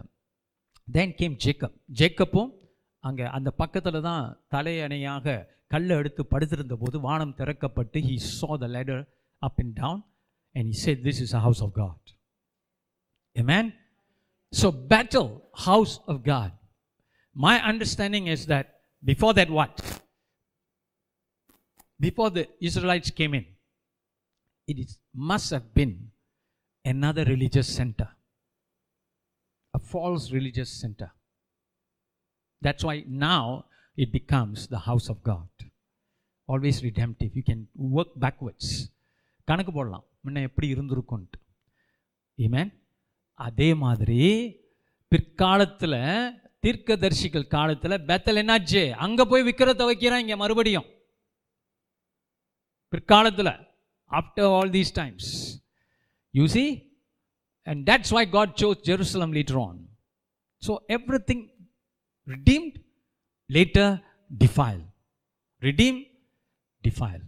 [0.88, 2.52] தென் கேம் ஜேக்கப் ஜேக்கப்பும்
[3.04, 5.36] அங்கே அந்த பக்கத்தில் தான் தலையணையாக
[5.74, 8.98] கல்லை எடுத்து படுத்திருந்த போது வானம் திறக்கப்பட்டு he saw the the
[9.42, 10.02] up and down
[10.56, 12.06] and he he this is a house of God
[13.36, 13.46] God.
[13.52, 13.70] Man
[14.54, 15.30] so Bethel
[15.68, 16.56] house of God
[17.36, 18.70] my understanding is that
[19.04, 19.80] before that what
[22.06, 23.46] before the Israelites came in
[24.68, 24.92] it is,
[25.32, 25.94] must have been
[26.86, 28.10] another religious center
[29.74, 31.12] a false religious center.
[32.62, 33.66] That's why now
[33.98, 35.48] it becomes the house of God.
[36.50, 37.36] Always redemptive.
[37.36, 37.62] You can
[37.98, 38.68] work backwards.
[39.48, 41.40] கணக்கு போடலாம் முன்ன எப்படி இருந்திருக்கும்ட்டு
[42.40, 42.68] Amen.
[43.40, 44.20] அதே மாதிரி
[45.12, 45.98] பிற்காலத்தில்
[46.66, 50.88] தீர்க்கதரிசிகள் காலத்தில் Bethel என்னாச்சு அங்கே போய் விக்கிரத்தை வைக்கிறான் இங்கே மறுபடியும்
[52.94, 53.54] பிற்காலத்தில்
[54.12, 55.30] after all these times
[56.34, 56.66] you see
[57.68, 59.80] and that's why God chose Jerusalem later on
[60.62, 60.74] so
[61.30, 61.44] everything
[62.28, 62.76] redeemed
[63.50, 63.94] later
[64.32, 64.82] defile
[65.62, 66.00] redeem
[66.84, 67.24] defile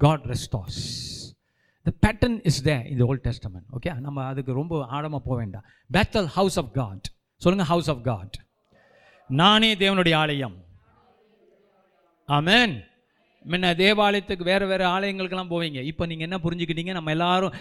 [0.00, 0.80] God restores
[1.86, 6.30] the pattern is they இந்த ஓல்ட் டெஸ்டமெண்ட் ஓகே நம்ம அதுக்கு ரொம்ப ஆழமாக போக வேண்டாம் பேத்தல்
[6.38, 7.06] ஹவுஸ் ஆஃப் காட்
[7.42, 8.36] சொல்லுங்க house of God
[9.30, 10.56] நானே தேவனுடைய ஆலயம்
[12.28, 12.74] ஆமேன்
[13.44, 15.80] முன்ன தேவாலயத்துக்கு வேறு வேறு ஆலயங்களுக்கெல்லாம் போவீங்க.
[15.90, 16.92] இப்போ நீங்கள் என்ன புரிஞ்சுக்கிட்டீங்க?
[16.98, 17.54] நம்ம எல்லாரும்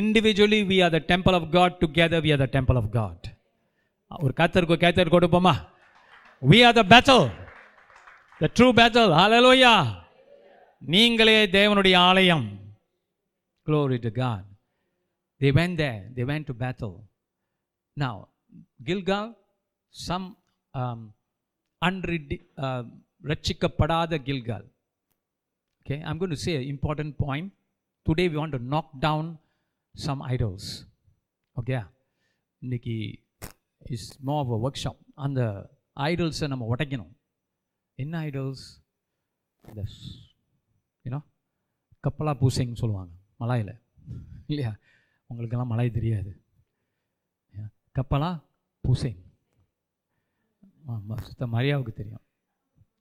[0.00, 3.26] individually we are the temple of God together we are the temple of God
[4.10, 5.54] ஒரு கத்தருக்கு கேத்தர் கொடுப்போமா?
[6.50, 7.24] We are the Bethel
[8.40, 9.74] the true Bethel hallelujah
[10.82, 12.46] நீங்களே தேவனுடைய ஆலயம்.
[13.66, 14.46] Glory to God
[15.40, 16.94] they went they they went to Bethel
[17.96, 18.20] நான்
[18.88, 19.20] கில்கா
[19.94, 20.28] சம்
[20.74, 21.00] um,
[22.64, 22.82] uh,
[23.30, 24.66] ரட்சிக்கப்படாத Gilgal
[25.88, 27.52] Okay, I'm going to say an important point.
[28.02, 29.38] Today we want to knock down
[30.06, 30.86] some idols.
[31.60, 31.86] Okay,
[32.58, 33.22] இன்னைக்கு
[33.78, 37.12] is more of workshop அந்த ஐடல்ஸை நம்ம உடைக்கணும்.
[37.94, 38.64] என்ன ஐடல்ஸ்
[39.62, 39.84] இந்த
[41.04, 41.22] யூனோ
[42.02, 43.80] கப்பலா பூசைன்னு சொல்லுவாங்க மலாயில்.
[44.46, 44.76] இல்லையா?
[45.26, 46.42] உங்களுக்கெல்லாம் மலாய் தெரியாது.
[47.94, 48.42] கப்பலா
[48.88, 49.22] பூசைங்
[50.86, 52.24] ஆமாம் சுத்த மரியாவுக்கு தெரியும்.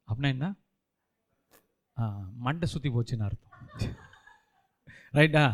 [0.07, 0.55] அப்படின்னா என்ன?
[2.31, 3.53] மண்டை சுற்றி போச்சுன்னு அர்த்தம்.
[5.13, 5.53] ரைட்டா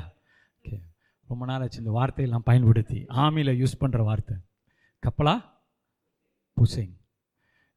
[0.58, 0.80] ஓகே
[1.28, 3.06] ரொம்ப நாள் ஆச்சு இந்த வார்த்தையெல்லாம் பயன்படுத்தி.
[3.10, 4.38] ஆமியில் யூஸ் பண்ணுற வார்த்தை.
[5.04, 5.44] கப்பலா?
[6.58, 6.94] புசிங்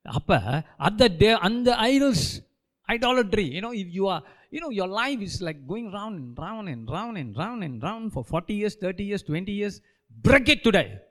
[0.03, 2.41] அப்போ அந்த டே அந்த idols
[2.89, 6.91] idolatry you know if you are you know your life is like going round and round and
[6.91, 9.79] round and round and round for forty years thirty years twenty years
[10.25, 11.03] break it today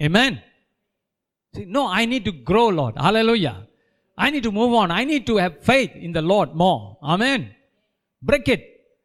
[0.00, 0.42] Amen.
[1.54, 2.96] See, need I need to grow, Lord.
[2.96, 3.56] Hallelujah.
[4.24, 4.88] I need to move on.
[5.00, 6.80] I need to have faith in the Lord more.
[7.14, 7.40] Amen.
[8.30, 8.62] Break it.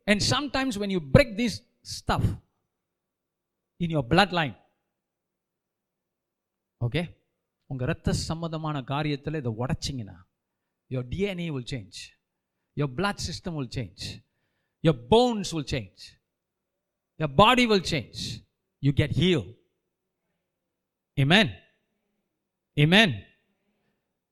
[0.10, 1.54] And sometimes when you break this
[1.98, 2.26] stuff
[3.84, 4.56] in your bloodline,
[6.86, 7.06] okay,
[7.72, 10.18] உங்க ரத்த சம்பந்தமான காரியத்தில் இதை உடைச்சிங்கன்னா
[10.90, 11.98] your DNA will change.
[12.76, 14.22] Your blood system will change.
[14.82, 16.02] Your bones will change.
[17.18, 18.42] Your body will change.
[18.80, 19.50] You get healed.
[21.20, 21.48] Amen.
[22.80, 23.26] Amen.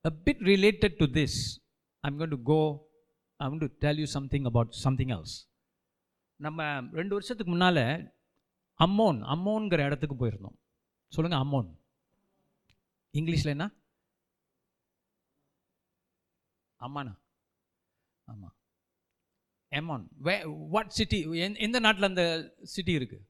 [0.10, 1.34] A bit related to this,
[2.04, 2.60] I'm going to go,
[3.40, 5.34] I'm going to tell you something about something else.
[6.40, 7.82] நம்ம ரெண்டு வருஷத்துக்கு முன்னால்
[8.80, 10.58] அம்மோன் அம்மோன்கிற இடத்துக்கு போயிருந்தோம்.
[11.16, 11.70] சொல்லுங்கள் அம்மோன்.
[13.20, 13.68] இங்கிலீஷில் என்ன?
[16.80, 17.16] அம்மாண்ணா
[18.28, 18.56] ஆமாம்
[19.72, 20.36] எமான் வே
[20.76, 21.20] வாட் சிட்டி
[21.68, 22.24] எந்த நாட்டில் அந்த
[22.76, 23.26] சிட்டி இருக்குது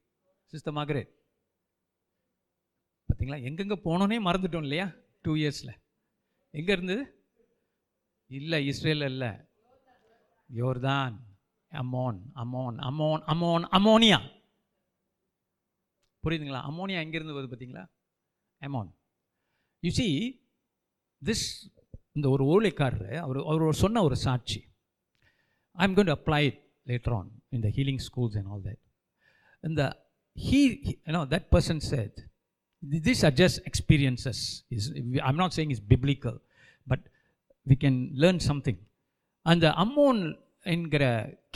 [0.54, 1.06] சிஸ்டர் மாகரே
[3.10, 4.90] பார்த்தீங்களா எங்கெங்கே போனோன்னே மறந்துட்டோம் இல்லையா?
[5.26, 5.74] டூ இயர்ஸில்
[6.58, 7.04] எங்கே இருந்தது?
[8.32, 9.32] இல்லை இஸ்ரேல் இல்லை.
[10.50, 11.16] யோர்தான்
[11.72, 14.20] Ammon Ammon Ammon Ammon ammonia.
[16.24, 16.62] புரியுதுங்களா?
[16.70, 17.84] அமோனியா எங்கேருந்து வருது பார்த்தீங்களா
[18.62, 18.90] அமோன்.
[19.84, 20.08] யூ சி
[21.22, 21.46] திஸ்
[22.18, 24.60] இந்த ஒரு ஊழியக்காரர் அவர் அவர் சொன்ன ஒரு சாட்சி.
[25.78, 26.44] I am going to apply
[26.92, 28.82] later on இந்த healing schools and all that
[29.70, 29.84] இந்த
[30.36, 30.62] he
[31.08, 32.20] you know that person said
[33.07, 34.39] these are just experiences
[34.77, 34.85] is
[35.27, 36.37] i'm not saying it's biblical
[36.87, 37.01] but
[37.67, 38.79] we can learn something
[39.47, 40.19] அந்த அம்மோன்
[40.67, 41.05] என்கிற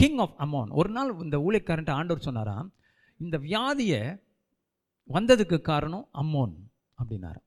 [0.01, 2.69] king of Ammon ஒரு நாள் இந்த ஊழியக்காரன்ட்ட ஆண்டவர் சொன்னாராம்
[3.19, 3.99] இந்த வியாதியை
[5.09, 6.55] வந்ததுக்கு காரணம் அம்மோன்
[6.99, 7.43] அப்படின்னாராம்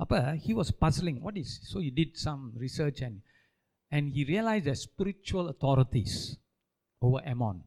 [0.00, 3.16] அப்போ he was puzzling what is so he did some research and
[3.92, 6.14] and he realized the spiritual authorities
[7.02, 7.58] over ammon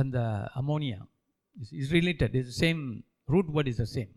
[0.00, 0.18] அந்த
[0.60, 0.98] ammonia
[1.80, 2.82] is related is same
[3.27, 4.11] root word is the same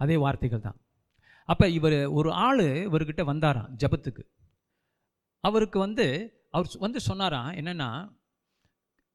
[0.00, 0.78] அதே வார்த்தைகள் தான்
[1.48, 4.22] அப்போ இவர் ஒரு ஆள் இவர்கிட்ட வந்தாராம் ஜபத்துக்கு.
[5.44, 6.06] அவருக்கு வந்து
[6.50, 7.88] அவர் வந்து சொன்னாராம் என்னென்னா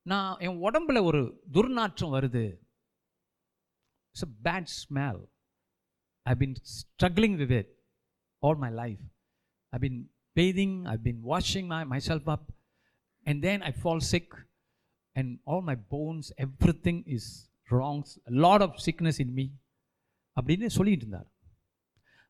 [0.05, 1.21] நான் என் உடம்புல ஒரு
[1.53, 2.43] துர்நாற்றம் வருது.
[4.09, 5.21] It's a bad smell
[6.25, 7.71] I been struggling with it
[8.43, 9.03] all my life
[9.73, 9.99] I been
[10.35, 12.47] bathing I been washing my myself up
[13.25, 14.35] and then I fall sick
[15.15, 16.29] and all my bones
[16.87, 17.31] everything is
[17.69, 18.13] wrongs
[18.43, 19.45] lot of sickness in me
[20.37, 21.29] அப்படின்னு சொல்லிட்டு இருந்தார்.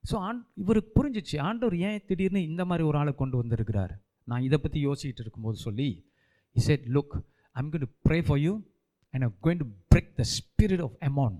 [0.10, 3.94] So ஆண் இவருக்கு புரிஞ்சிச்சு ஆண்டவர் ஏன் திடீர்னு இந்த மாதிரி ஒரு ஆளை கொண்டு வந்திருக்கிறார்?
[4.24, 5.90] நான் இதை பற்றி யோசிச்சுட்டு இருக்கும்போது சொல்லி
[6.56, 7.16] he said look
[7.56, 8.54] I'm going to pray for you
[9.14, 11.38] and I going to break the spirit of Ammon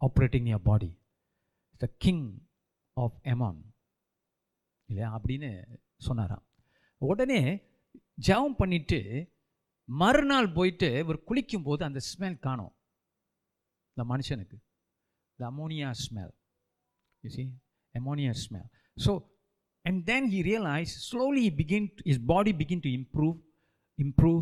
[0.00, 0.90] operating your body
[1.80, 2.24] the king
[2.96, 3.60] of Ammon
[4.88, 5.08] இல்லையா?
[5.16, 5.50] அப்படின்னு
[6.06, 6.44] சொன்னாராம்.
[7.00, 7.40] உடனே
[8.26, 8.98] ஜெபம் பண்ணிட்டு
[9.88, 12.72] மறுநாள் போயிட்டு இவர் குளிக்கும்போது அந்த ஸ்மெல் காணும்.
[14.00, 14.58] இந்த மனுஷனுக்கு
[15.38, 16.30] the ammonia smell
[17.24, 17.46] you see
[17.94, 19.10] ammonia smell so
[19.84, 23.36] and then he realized slowly he begin his body begin to improve
[23.98, 24.40] improve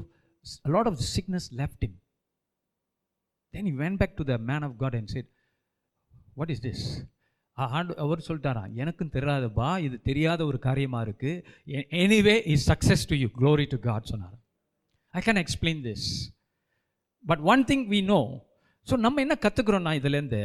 [0.65, 1.95] a lot of the sickness left him
[3.55, 5.29] then he went back to the man of god and said
[6.37, 6.83] what is this
[7.57, 11.31] ஆ- ஆண்டு அவர் சொல்லிட்டாராம் எனக்கும் தெரியாதப்பா இது தெரியாத ஒரு காரியமா இருக்கு
[11.99, 14.37] anyway is success to you glory to God சொன்னார்
[15.15, 16.07] I can explain this
[17.25, 18.21] but one thing we know
[18.89, 20.41] so நம்ம என்ன கற்றுக்குறோம்னா இதுலேருந்து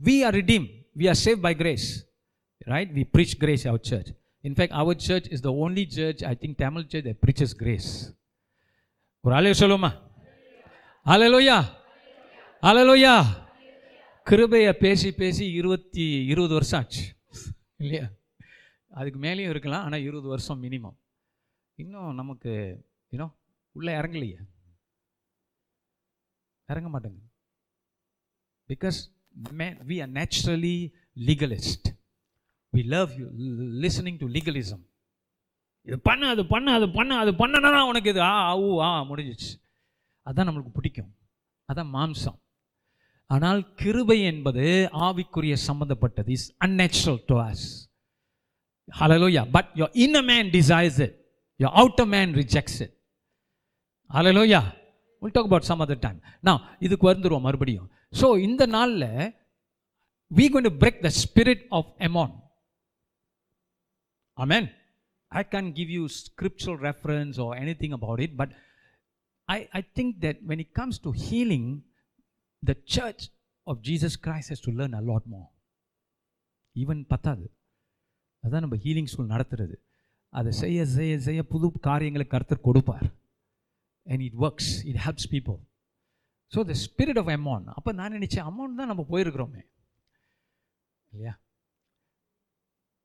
[0.00, 1.88] we are redeem we are save by grace
[2.58, 4.10] right we preach grace our church
[4.44, 8.14] in fact our church is the only church I think Tamil church church that preaches
[9.20, 9.90] ஒரு அலைய சொல்லுமா
[11.06, 11.58] hallelujah
[12.62, 13.14] hallelujah
[14.26, 17.02] கிருபையை பேசி பேசி இருபத்தி இருபது வருஷம் ஆச்சு.
[17.76, 18.06] இல்லையா?
[18.88, 20.96] அதுக்கு மேலேயும் இருக்கலாம் ஆனால் இருபது வருஷம் மினிமம்
[21.74, 22.52] இன்னும் நமக்கு
[23.08, 23.34] இன்னும்
[23.72, 24.36] உள்ளே இறங்கலையே.
[26.68, 27.20] இறங்க மாட்டேங்க
[28.68, 28.98] because
[29.32, 31.88] may we are naturally legalist
[32.72, 33.26] we love you
[33.86, 34.84] listening to legalism
[35.82, 39.50] இது பண்ண அது பண்ண அது பண்ண அது பண்ணனா உனக்கு இது ஆ ஊ ஆ முடிஞ்சிச்சு.
[40.26, 41.16] அதான் நம்மளுக்கு பிடிக்கும்.
[41.68, 42.38] அதான் மாம்சம்.
[43.26, 46.30] ஆனால் கிருபை என்பது ஆவிக்குரிய சம்பந்தப்பட்டது.
[46.30, 47.66] Is unnatural to us
[49.00, 49.50] hallelujah.
[49.50, 51.14] But your inner man desires it.
[51.56, 52.94] Your outer man rejects it
[54.10, 54.77] hallelujah
[55.22, 59.08] will talk about some other time நான் இதுக்கு வந்துடுவோம் மறுபடியும் ஸோ இந்த நாளில்
[60.30, 62.34] we gonna break the spirit of Ammon
[64.38, 64.68] amen
[65.32, 68.52] I can give you scriptural reference or anything about it but
[69.48, 71.68] I I think that when it comes to healing
[72.62, 73.24] the church
[73.66, 75.42] of Jesus Christ has to learn a lot more
[76.76, 77.46] even பத்தாது
[78.44, 79.76] அதுதான் நம்ம healing school நடத்துறது
[80.32, 83.06] அதை செய்ய செய்ய செய்ய புது காரியங்களை கருத்து கொடுப்பார்
[84.08, 85.58] and it works it helps people
[86.52, 89.62] so the spirit of amount அப்போ நான் நினச்சேன் அமௌண்ட் தான் நம்ம போயிருக்கிறோமே.
[91.12, 91.34] இல்லையா?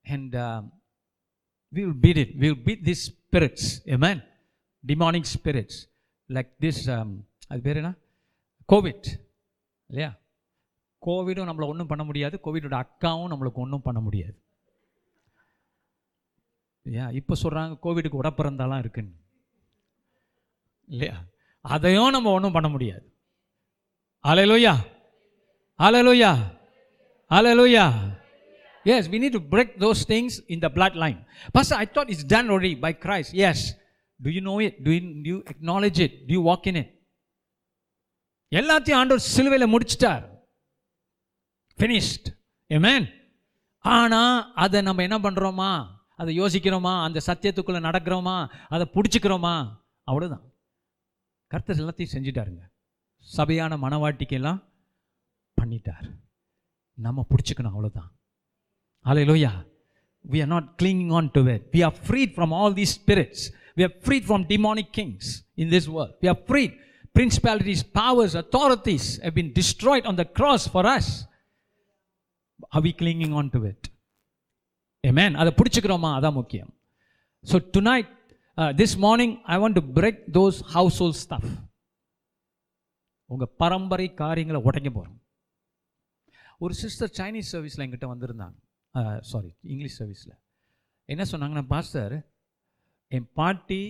[0.05, 0.35] And
[1.73, 4.17] will beat it will beat this spirits these spirits amen?
[5.33, 5.79] Spirits
[6.29, 6.81] like this
[7.47, 7.91] அது பேர் என்ன?
[8.69, 9.07] கோவிட்
[9.89, 10.11] இல்லையா?
[11.01, 14.35] கோவிடும் நம்மளை ஒன்றும் பண்ண முடியாது கோவிடோட அக்காவும் நம்மளுக்கு ஒன்றும் பண்ண முடியாது.
[16.85, 17.09] இல்லையா?
[17.19, 19.13] இப்போ சொல்கிறாங்க கோவிடுக்கு உடப்பிறந்தாலாம் இருக்குன்னு.
[20.89, 21.17] இல்லையா
[21.65, 23.05] அதையும் நம்ம ஒன்றும் பண்ண முடியாது
[24.23, 24.73] hallelujah
[25.79, 26.31] hallelujah
[27.31, 27.85] hallelujah
[28.85, 30.69] yes we need to break those things in the
[31.03, 31.19] bloodline
[31.51, 33.63] but I thought it's done already by Christ yes
[34.19, 34.93] to you know it to
[35.31, 36.91] you acknowledge it to you walk in it
[38.51, 40.23] எல்லாத்தையும் ஆண்டவர் சிலுவையில் முடிச்சிட்டார்
[41.77, 42.27] finished
[42.69, 43.05] ஏமேன்
[43.85, 45.71] ஆனால் அதை நம்ம என்ன பண்ணுறோமா
[46.19, 48.35] அதை யோசிக்கிறோமா அந்த சத்தியத்துக்குள்ளே நடக்கிறோமா
[48.69, 49.55] அதை பிடிச்சிக்கிறோமா
[50.07, 50.43] அவ்வளோதான்
[51.53, 52.63] கர்த்தர் எல்லாத்தையும் செஞ்சிட்டாருங்க
[53.27, 54.61] சபையான மனவாட்டிக்கெல்லாம்
[55.57, 56.07] பண்ணிட்டார்
[56.97, 58.09] நம்ம பிடிச்சிக்கணும் அவ்வளோதான்
[59.05, 59.51] hallelujah
[60.25, 63.43] we are not clinging on to it we are freed from all these spirits
[63.77, 65.29] we are freed from demonic kings
[65.63, 66.75] in this world we are freed
[67.15, 71.07] principalities powers authorities have been destroyed on the cross for us.
[72.75, 73.81] Are we clinging on to it?
[75.03, 75.31] Amen.
[75.35, 76.71] அதை பிடிச்சிக்கிறோமா அதான் முக்கியம்
[77.45, 78.09] so tonight
[78.57, 80.57] this morning I want to break those
[81.01, 81.51] household stuff
[83.29, 85.19] உங்கள் பரம்பரை காரியங்களை உடைக்க போகிறோம்
[86.63, 88.57] ஒரு சிஸ்டர் சைனீஸ் சர்வீஸில் எங்கிட்ட வந்திருந்தாங்க.
[89.31, 90.35] சாரி இங்கிலீஷ் சர்வீஸில்
[91.05, 92.13] என்ன சொன்னாங்கன்னா பாஸ்டர்
[93.07, 93.81] என் பாட்டி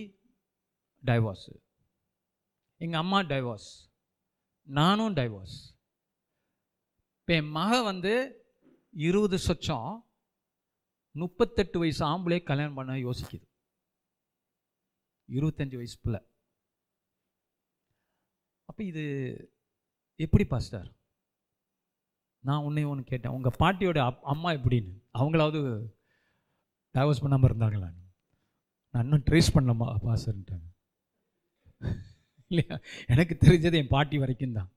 [1.02, 1.54] டைவோர்ஸு
[2.80, 3.68] எங்கள் அம்மா டைவோர்ஸ்
[4.66, 5.56] நானும் டைவோர்ஸ்
[7.20, 8.14] இப்போ என் மக வந்து
[8.94, 9.90] இருபது சொச்சம்
[11.14, 13.46] முப்பத்தெட்டு வயசு ஆம்பளே கல்யாணம் பண்ண யோசிக்குது.
[15.28, 16.20] இருபத்தஞ்சு வயசு பிள்ளை
[18.68, 19.02] அப்போ இது
[20.20, 20.88] எப்படி பாஸ்டர்
[22.44, 23.34] நான் உன்னையும் ஒன்று கேட்டேன்.
[23.36, 24.92] உங்கள் பாட்டியோட அப் அம்மா எப்படின்னு?
[25.18, 25.60] அவங்களாவது
[26.94, 27.88] டைவர்ஸ் பண்ணாமல் இருந்தாங்களா?
[28.94, 30.66] நான் இன்னும் ட்ரேஸ் பண்ணலாமா பாஸ்டர்ன்ட்டாங்க
[32.50, 32.76] இல்லையா?
[33.12, 34.70] எனக்கு தெரிஞ்சது என் பாட்டி வரைக்கும் தான்.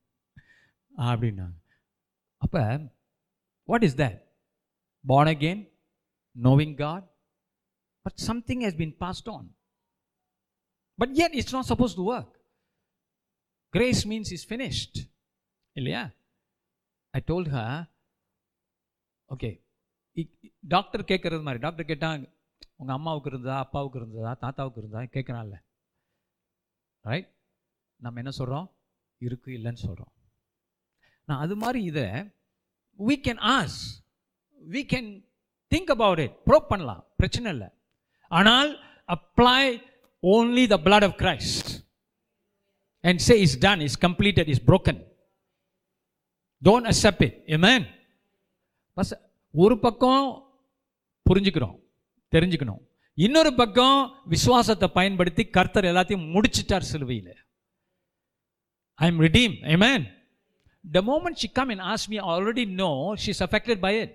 [1.10, 1.58] அப்படின்னாங்க
[2.41, 2.62] அப்போ
[3.70, 4.18] what is that
[5.06, 5.64] born again
[6.36, 7.06] knowing God
[8.06, 9.48] but something has been passed on
[11.00, 12.34] but yet it's not suppose to work
[13.74, 14.98] grace means is finished
[15.76, 16.04] இல்லையா?
[17.14, 17.88] ஐ டோல்ட் ஹா
[19.30, 19.62] ஓகே
[20.68, 22.36] டாக்டர் கேட்குறது மாதிரி டாக்டர் கேட்டால்
[22.76, 25.04] உங்கள் அம்மாவுக்கு இருந்ததா அப்பாவுக்கு இருந்ததா தாத்தாவுக்கு இருந்ததா?
[25.04, 25.58] கேட்குறான்ல
[27.06, 27.30] ரைட்
[27.95, 28.68] நம்ம என்ன சொல்கிறோம்
[29.22, 30.12] இருக்கு இல்லைன்னு சொல்கிறோம்
[31.28, 32.06] நான் அது மாதிரி இதை
[33.00, 33.78] we can as
[34.62, 35.10] we can
[35.72, 37.08] think about it probe பண்ணலாம்.
[37.16, 37.68] பிரச்சனை இல்லை.
[38.32, 38.70] ஆனால்
[39.10, 39.64] apply
[40.24, 41.84] only the blood of Christ
[43.03, 44.97] and say it's done it's completed it's broken
[46.61, 47.82] don't accept it amen
[48.97, 49.13] bus
[49.53, 50.24] ஒரு பக்கம்
[51.26, 51.76] புரிஞ்சுக்கிறோம்
[52.34, 52.82] தெரிஞ்சுக்கணும்
[53.18, 57.34] இன்னொரு பக்கம் விசுவாசத்தை பயன்படுத்தி கர்த்தர் எல்லாத்தையும் முடிச்சிட்டார் சிலுவையில்
[58.99, 60.01] I am redeem amen
[60.86, 62.93] the moment she come and ask me i already know
[63.24, 64.11] she's affected by it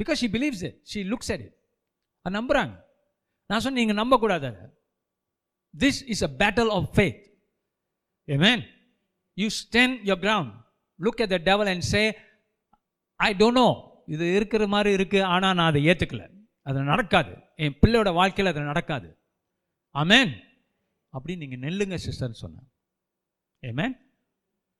[0.00, 1.54] because she believes it she looks at it
[2.24, 2.74] அது நம்புறாங்க
[3.50, 4.50] நான் சொன்ன நீங்கள் நம்பக்கூடாது
[5.74, 7.20] this is a battle of faith
[8.38, 8.62] amen
[9.36, 10.52] you stand your ground
[10.98, 12.02] look at the devil and say
[13.20, 13.68] I don't know
[14.06, 16.24] இது இருக்கிற மாதிரி இருக்குது ஆனால் நான் அதை ஏற்றுக்கல
[16.66, 17.32] அது நடக்காது
[17.64, 19.08] என் பிள்ளையோட வாழ்க்கையில் அது நடக்காது
[19.94, 20.32] ஆமேன்
[21.14, 22.68] அப்படின்னு நீங்கள் நெல்லுங்க சிஸ்டர்னு சொன்னேன்
[23.62, 23.94] amen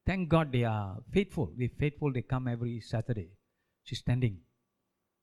[0.06, 3.26] thank God they are faithful we faithful they come every Saturday
[3.86, 4.38] she standing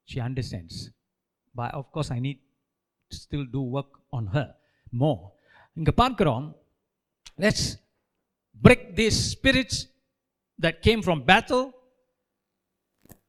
[0.10, 0.80] she understands
[1.56, 2.42] by of course I need
[3.18, 4.48] still do work on her
[4.94, 5.20] more
[5.78, 6.46] இங்கே பார்க்குறோம்
[7.40, 7.68] let's
[8.64, 9.80] break these spirits
[10.60, 11.66] that came from Bethel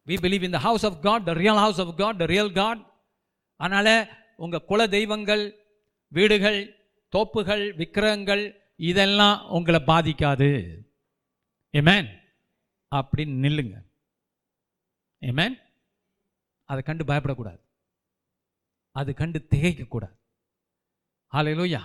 [0.07, 2.83] we believe in the house of God the real house of God the real God
[3.61, 3.95] அதனால்
[4.39, 5.45] உங்கள் குல தெய்வங்கள்
[6.13, 6.61] வீடுகள்
[7.13, 8.45] தோப்புகள் விக்கிரகங்கள்
[8.81, 10.51] இதெல்லாம் உங்களை பாதிக்காது
[11.75, 12.09] ஏமேன்
[12.93, 13.77] அப்படின்னு நில்லுங்க
[15.23, 15.57] ஏமேன்
[16.69, 17.61] அதை கண்டு பயப்படக்கூடாது
[18.97, 20.17] அது கண்டு திகைக்கக்கூடாது
[21.33, 21.83] ஹalleluya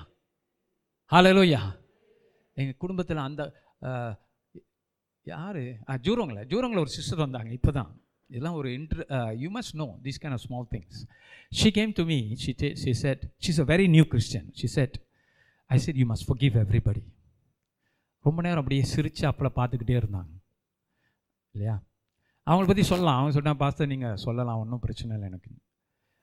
[1.12, 1.62] ஹalleluya.
[2.57, 3.41] எங்கள் குடும்பத்தில் அந்த
[5.28, 5.62] யார்?
[6.07, 7.91] ஜூரோங்கில் ஜூரங்கில் ஒரு சிஸ்டர் வந்தாங்க இப்போ தான்
[8.30, 9.03] இதெல்லாம் ஒரு intro
[9.43, 10.99] you must know this kind of small things
[11.60, 12.53] she came to me she
[12.84, 14.97] she said she's a very new Christian she said
[15.70, 17.03] I said you must forgive everybody
[18.26, 20.32] ரொம்ப நேரம் அப்படியே சிரித்து அப்பளை பார்த்துக்கிட்டே இருந்தாங்க.
[21.55, 21.76] இல்லையா?
[22.47, 23.18] அவங்கள பற்றி சொல்லலாம்.
[23.20, 25.51] அவங்க சொன்னால் பார்த்து நீங்கள் சொல்லலாம் ஒன்றும் பிரச்சனை இல்லை எனக்கு.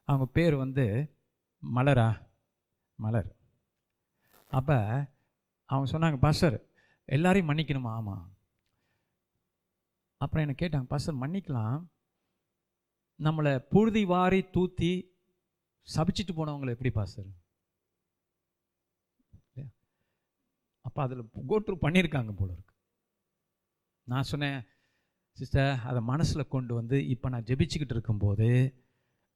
[0.09, 0.85] அவங்க பேர் வந்து
[1.63, 2.09] மலரா?
[2.99, 3.31] மலர்.
[4.59, 4.79] அப்போ
[5.71, 6.57] அவங்க சொன்னாங்க பாஸ்டர்
[7.17, 7.93] எல்லாரையும் மன்னிக்கணுமா?
[7.99, 8.25] ஆமாம்
[10.21, 11.79] அப்புறம் என்னை கேட்டாங்க பாஸ்டர் மன்னிக்கலாம்.
[13.21, 14.93] நம்மளை புழுதி வாரி தூத்தி
[15.89, 17.29] சபிச்சிட்டு போனவங்களை எப்படி பாஸ்டர்?
[20.87, 22.75] அப்போ அதில் கோட்ரு பண்ணியிருக்காங்க போல இருக்கு.
[24.11, 24.59] நான் சொன்னேன்
[25.39, 28.49] சிஸ்டர் அதை மனசில் கொண்டு வந்து இப்போ நான் ஜெபிச்சுக்கிட்டு இருக்கும்போது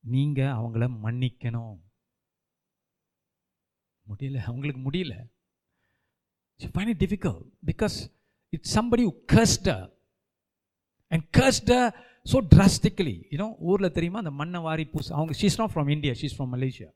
[0.05, 1.76] நீங்கள் அவங்கள மன்னிக்கணும்
[4.07, 5.14] முடியல அவங்களுக்கு முடியல
[6.61, 7.96] she find difficult because
[8.53, 9.68] it's somebody cursed
[11.11, 11.72] and cursed
[12.26, 16.36] so drastically you know ஊரில் தெரியுமா அந்த மண்ணை வாரி பூசு அவங்க she's not from India she's
[16.36, 16.90] from Malaysia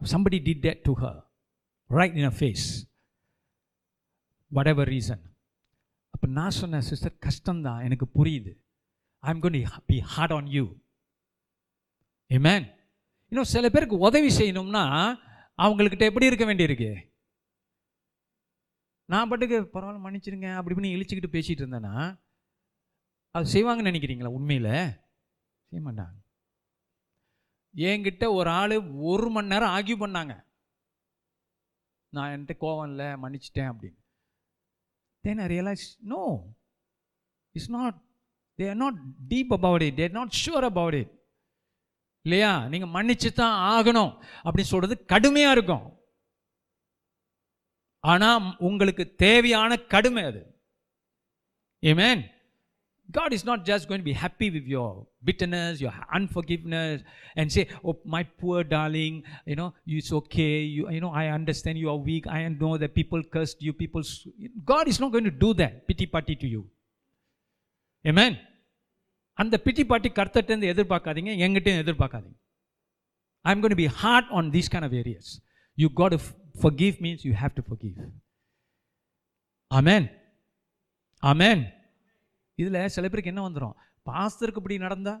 [0.00, 1.20] somebody did that to her
[1.90, 2.66] right in a face
[4.72, 5.22] whatever reason
[6.14, 8.52] அப்போ நான் சொன்னேன் சிஸ்டர் கஷ்டம்தான் எனக்கு புரியுது
[9.24, 10.64] I am gonna be hard on you
[12.34, 12.74] Amen.
[13.28, 15.16] இன்னும் சில பேருக்கு உதவி செய்யணும்னா
[15.62, 17.14] அவங்கக்கிட்ட எப்படி இருக்க வேண்டியிருக்கு?
[19.04, 22.20] நான் பாட்டுக்கு பரவாயில்ல மன்னிச்சிருங்க அப்படி இப்படின்னு இழிச்சுக்கிட்டு பேசிகிட்டு இருந்தேன்னா
[23.30, 24.90] அது செய்வாங்கன்னு நினைக்கிறீங்களா உண்மையில்?
[25.68, 26.24] செய்ய மாட்டாங்க.
[27.76, 30.44] என்கிட்ட ஒரு ஆள் ஒரு மணி நேரம் ஆக்யூ பண்ணாங்க.
[32.08, 34.04] நான் என்கிட்ட கோவம் இல்லை மன்னிச்சிட்டேன் அப்படின்னு.
[35.22, 36.42] Then I realized no,
[37.68, 37.98] not not,
[38.60, 38.98] they are not
[39.28, 40.26] deep about it, they are
[40.74, 41.24] not.
[42.26, 44.12] இல்லையா நீங்கள் மன்னிச்சு தான் ஆகணும்
[44.44, 45.84] அப்படின்னு சொல்றது கடுமையாக இருக்கும்
[48.12, 50.42] ஆனால் உங்களுக்கு தேவையான கடுமை அது
[51.82, 52.18] Amen.
[53.08, 57.02] God is not just going to be happy with your bitterness, your unforgiveness,
[57.36, 60.54] and say, "Oh, my poor darling, you know, it's okay.
[60.76, 62.26] You, you know, I understand you are weak.
[62.26, 63.72] I know that people cursed you.
[63.72, 64.26] People." s-"
[64.64, 66.62] God is not going to do that pity party to you.
[68.04, 68.38] Amen.
[69.42, 72.38] அந்த pity party கர்த்தட்டேருந்து எதிர்பார்க்காதீங்க எங்கிட்டையும் எதிர்பார்க்காதீங்க.
[73.40, 75.30] I am gonna be hard on these kind of areas
[75.78, 76.14] you got
[76.82, 77.96] forgive means you have to forgive
[79.70, 80.06] amen
[81.22, 81.62] amen
[82.58, 83.76] இதில் சில பேருக்கு என்ன வந்துடும்
[84.06, 85.14] பாஸ்தருக்கு இப்படி நடந்தா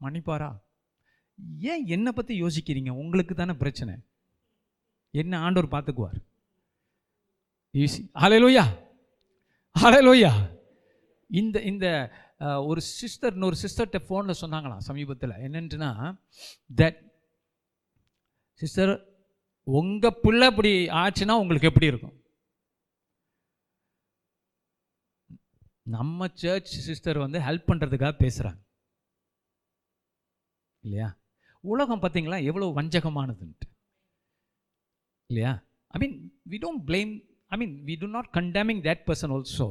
[0.00, 0.50] மன்னிப்பாரா?
[1.70, 2.90] ஏன் என்னை பற்றி யோசிக்கிறீங்க?
[3.02, 3.94] உங்களுக்கு தானே பிரச்சனை.
[5.20, 6.18] என்ன ஆண்டவர் பார்த்துக்குவார்?
[7.74, 8.64] ஈஸி ஹalleluya
[9.76, 10.32] ஹalleluya
[11.30, 11.86] இந்த இந்த
[12.70, 15.40] ஒரு சிஸ்டர் இன்னொரு சிஸ்டர்கிட்ட ஃபோனில் சொன்னாங்களாம் சமீபத்தில்.
[15.46, 15.90] என்னன்ட்டுனா
[16.80, 17.00] தட்
[18.60, 18.92] சிஸ்டர்
[19.80, 20.72] உங்கள் பிள்ளை இப்படி
[21.02, 22.16] ஆச்சுன்னா உங்களுக்கு எப்படி இருக்கும்?
[25.96, 28.60] நம்ம சர்ச் சிஸ்டர் வந்து ஹெல்ப் பண்ணுறதுக்காக பேசுகிறாங்க
[30.84, 31.08] இல்லையா?
[31.60, 33.66] உலகம் பார்த்தீங்களா எவ்வளோ வஞ்சகமானதுன்ட்டு.
[35.30, 35.52] இல்லையா?
[35.94, 36.16] I mean
[36.50, 37.12] we don't blame
[37.54, 39.68] I mean we do not condemning that person also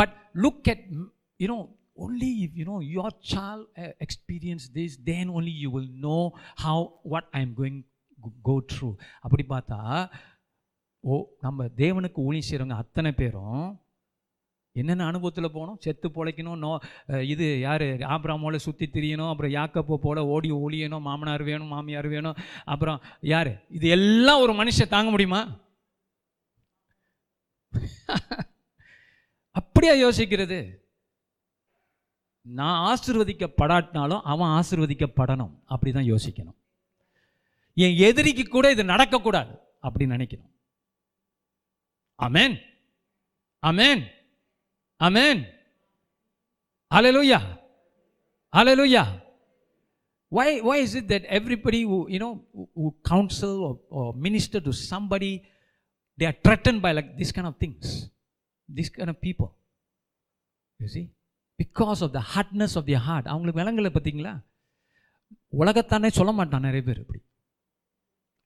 [0.00, 0.84] but look at
[1.40, 1.58] you know
[2.00, 6.22] only if you know your child uh, experience this then only you will know
[6.56, 7.78] how what i am going
[8.42, 8.94] go- through.
[9.20, 9.78] அப்படி பார்த்தா
[11.04, 13.62] ஓ நம்ம தேவனுக்கு ஊழி செய்கிறவங்க அத்தனை பேரும்
[14.76, 15.78] என்னென்ன அனுபவத்தில் போகணும்?
[15.80, 16.72] செத்து பொழைக்கணும் நோ
[17.26, 17.84] இது யார்?
[18.14, 23.52] ஆப்ராமோல சுற்றி திரியணும் அப்புறம் யாக்கப்போ போல ஓடி ஒழியணும் மாமனார் வேணும் மாமியார் வேணும் அப்புறம் யார்?
[23.68, 25.42] இது எல்லாம் ஒரு மனுஷன் தாங்க முடியுமா?
[29.56, 30.60] அப்படியா யோசிக்கிறது.
[32.46, 36.58] நான் ஆசிர்வதிக்கப்படாட்டினாலும் அவன் ஆசிர்வதிக்கப்படணும் அப்படி தான் யோசிக்கணும்
[37.76, 39.52] என் எதிரிக்கு கூட இது நடக்கக்கூடாது
[39.88, 40.52] அப்படி நினைக்கணும்
[42.18, 42.56] amen
[43.62, 44.02] amen
[45.00, 45.42] amen
[46.90, 47.40] hallelujah
[48.52, 49.04] hallelujah
[50.32, 54.60] Why, why is it that everybody who, you know, who, who counsel or, or minister
[54.60, 55.42] to somebody,
[56.18, 58.08] they are threatened by like this kind of things,
[58.68, 59.56] this kind of people?
[60.80, 61.10] You see?
[61.62, 64.40] Because of the hardness of the heart அவங்களுக்கு விலங்குகளை பார்த்தீங்களா?
[65.58, 67.22] உலகத்தானே சொல்ல மாட்டான் நிறைய பேர் இப்படி.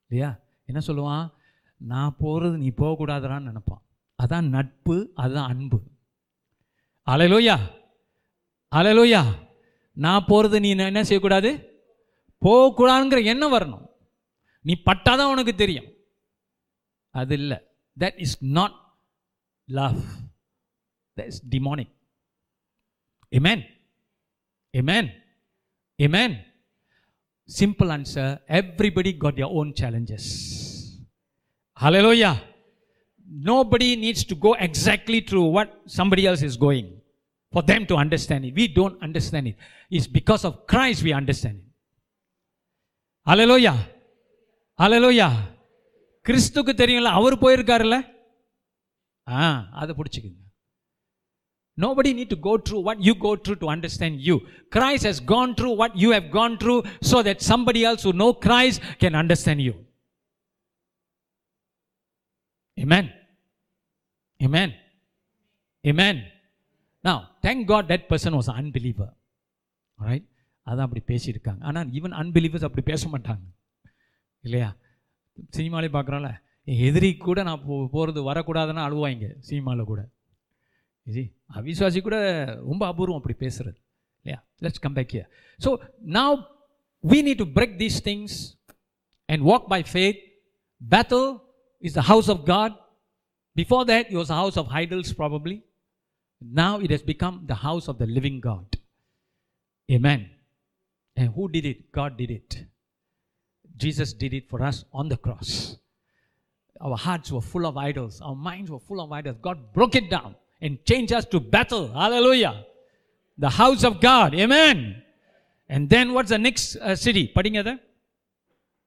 [0.06, 0.38] இல்லையா?
[0.64, 1.32] என்ன சொல்லுவான்?
[1.76, 3.82] நான் போகிறது நீ போகக்கூடாதுறான்னு நினைப்பான்.
[4.22, 5.82] அதான் நட்பு அதுதான் அன்பு.
[7.06, 7.58] அலையலோயா
[8.76, 9.24] அலையலோயா
[9.92, 11.80] நான் போகிறது நீ என்ன செய்யக்கூடாது?
[12.40, 13.86] போகக்கூடாதுங்கிற எண்ணம் வரணும்.
[14.60, 15.92] நீ பட்டாதான் உனக்கு தெரியும்.
[17.10, 17.58] அது இல்லை.
[18.00, 18.74] That is not
[19.64, 19.98] love
[21.16, 21.92] that is demonic
[23.35, 23.65] Amen.
[24.75, 25.11] Amen.
[26.01, 26.31] Amen.
[27.47, 30.25] Simple answer everybody got their own challenges.
[31.75, 32.41] Hallelujah.
[33.51, 36.87] Nobody needs to go exactly through what somebody else is going
[37.51, 38.53] for them to understand it.
[38.55, 39.55] We don't understand it.
[39.89, 41.69] It's because of Christ we understand it.
[43.25, 43.77] Hallelujah.
[44.77, 45.31] Hallelujah.
[46.25, 47.97] கிறிஸ்துக்கு தெரியும்ல அவர் போயிருக்காருல்ல
[49.27, 49.39] ஆ
[49.81, 50.41] அதை பிடிச்சிக்குங்க
[51.78, 54.36] Nobody need to go through what you go through to understand you.
[54.70, 58.32] Christ has gone through what you have gone through so that somebody else who know
[58.34, 59.74] Christ can understand you.
[62.78, 63.12] Amen.
[64.40, 64.70] Amen.
[65.84, 66.16] Amen.
[67.04, 69.08] now thank god that person was an unbeliever
[69.98, 70.24] right
[70.66, 73.44] அதான் அப்படி பேசியிருக்காங்க ஆனால் even unbelievers அப்படி பேச மாட்டாங்க
[74.44, 74.68] இல்லையா
[75.56, 76.30] சினிமாலே பார்க்குறோம்ல
[76.86, 80.02] எதிரி கூட நான் போ போகிறது வரக்கூடாதுன்னு அழுவாங்க சினிமாவில் கூட
[81.10, 81.22] இது
[81.60, 82.18] அவிசுவாசி கூட
[82.70, 83.78] ரொம்ப அபூர்வம் அப்படி பேசுறது
[84.20, 85.30] இல்லையா let's come back here
[85.64, 85.70] so
[86.18, 86.36] now
[87.04, 88.56] we need to break these things
[89.28, 90.16] and walk by faith.
[90.80, 91.44] Bethel
[91.80, 92.72] is the house of God.
[93.56, 95.64] Before that, it was a house of idols, probably.
[96.40, 98.78] Now it has become the house of the living God.
[99.88, 100.30] Amen.
[101.16, 101.92] And who did it?
[101.92, 102.64] God did it.
[103.76, 105.76] Jesus did it for us on the cross.
[106.80, 109.36] Our hearts were full of idols, our minds were full of idols.
[109.40, 110.34] God broke it down
[110.64, 111.84] and changed us to Bethel.
[111.94, 112.54] Hallelujah.
[113.38, 114.30] The house of God.
[114.36, 114.78] Amen.
[115.70, 117.24] And then what's the next uh, city?
[117.36, 117.74] படிங்க அதை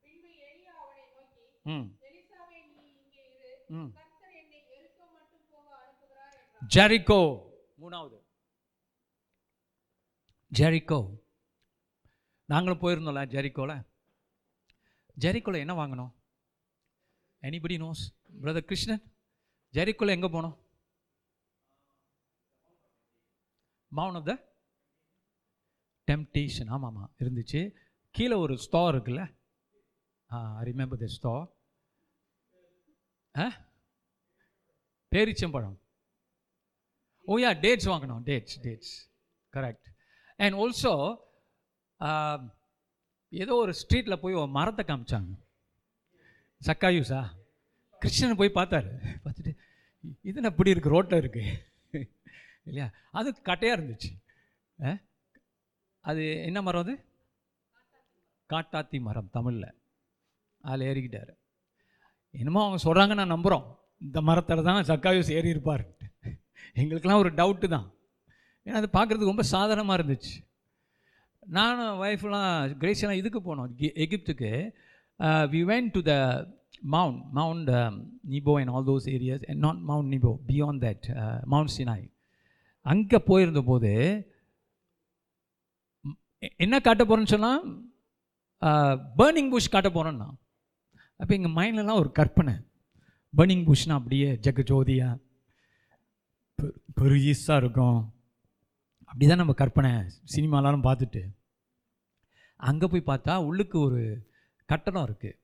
[0.04, 5.70] பின்பு எலியா அவனை நோக்கி ம் எலிசாவே நீ இங்கே இரு ம் கர்த்தர் என்னை எருக்க மட்டும் போக
[5.82, 7.20] அனுப்புகிறார் என்றார் ஜெரிகோ
[7.84, 8.18] மூணாவது
[10.52, 11.00] ஜெரிகோ
[12.50, 13.74] நாங்களும் போயிருந்தோம்ல ஜெரிகோல
[15.18, 16.12] ஜெரிகோல என்ன வாங்கணும்
[17.44, 18.04] எனிபடி நோஸ்
[18.44, 19.04] பிரதர் கிருஷ்ணன்
[19.74, 20.56] ஜெரிகோல எங்கே போனோம்
[23.92, 24.34] மவுன் ஆஃப் த
[26.08, 27.62] டெம்டேஷன் ஆமாம் ஆமாம் இருந்துச்சு.
[28.16, 29.24] கீழே ஒரு ஸ்டோர் இருக்குல்ல?
[30.30, 30.38] ஆ
[30.70, 31.46] ரிமெம்பர் த ஸ்டோர்
[33.36, 33.48] ஆ?
[35.12, 35.78] பேரிச்சம்பழம்.
[37.28, 38.24] ஓ யா டேட்ஸ் வாங்கணும்.
[38.30, 38.94] Dates dates
[39.54, 39.88] correct
[40.40, 40.94] and also
[43.32, 45.32] ஏதோ ஒரு ஸ்ட்ரீட்டில் போய் ஒரு மரத்தை காமிச்சாங்க.
[46.62, 47.22] சக்காயூஸா
[48.02, 48.90] கிருஷ்ணன் போய் பார்த்தாரு.
[49.24, 49.52] பார்த்துட்டு
[50.28, 51.52] இது என்ன இப்படி இருக்குது ரோட்டில் இருக்குது
[52.68, 52.92] இல்லையா?
[53.12, 54.10] அது கட்டையாக இருந்துச்சு.
[54.86, 54.98] ஆ?
[56.00, 56.96] அது என்ன மரம் அது?
[58.54, 59.74] காட்டாத்தி மரம் தமிழில்.
[60.62, 61.32] அதில் ஏறிக்கிட்டார்.
[62.32, 63.66] என்னமோ அவங்க சொல்கிறாங்க நான் நம்புகிறோம்
[64.00, 65.86] இந்த மரத்தில் தான் சக்காயூஸ் ஏறி இருப்பார்.
[66.74, 67.94] எங்களுக்கெல்லாம் ஒரு டவுட்டு தான்.
[68.66, 70.36] ஏன்னா அது பார்க்குறதுக்கு ரொம்ப சாதாரணமாக இருந்துச்சு.
[71.40, 73.70] நானும் ஒய்ஃப்லாம் கிரேசியெல்லாம் இதுக்கு போனோம்.
[74.06, 74.52] எகிப்துக்கு.
[75.54, 76.14] We went to the
[76.82, 77.70] mount Mount
[78.30, 82.17] Nebo and all those areas and not Mount Nebo beyond that Mount Sinai
[82.88, 83.92] அங்கே போயிருந்த போது
[86.60, 87.62] என்ன காட்ட போகிறேன்னு சொன்னால்
[89.18, 90.28] பேர்னிங் புஷ் காட்ட போகிறேன்னா
[91.20, 92.54] அப்போ எங்கள் மைண்ட்லலாம் ஒரு கற்பனை.
[93.34, 95.08] பேர்னிங் புஷ்னா அப்படியே ஜெகஜோதியா
[96.60, 98.00] பெ- பெருசாக இருக்கும்.
[99.10, 99.92] அப்படி தான் நம்ம கற்பனை
[100.36, 101.22] சினிமாலாம் பார்த்துட்டு.
[102.60, 104.02] அங்கே போய் பார்த்தா உள்ளுக்கு ஒரு
[104.70, 105.38] கட்டடம் இருக்குது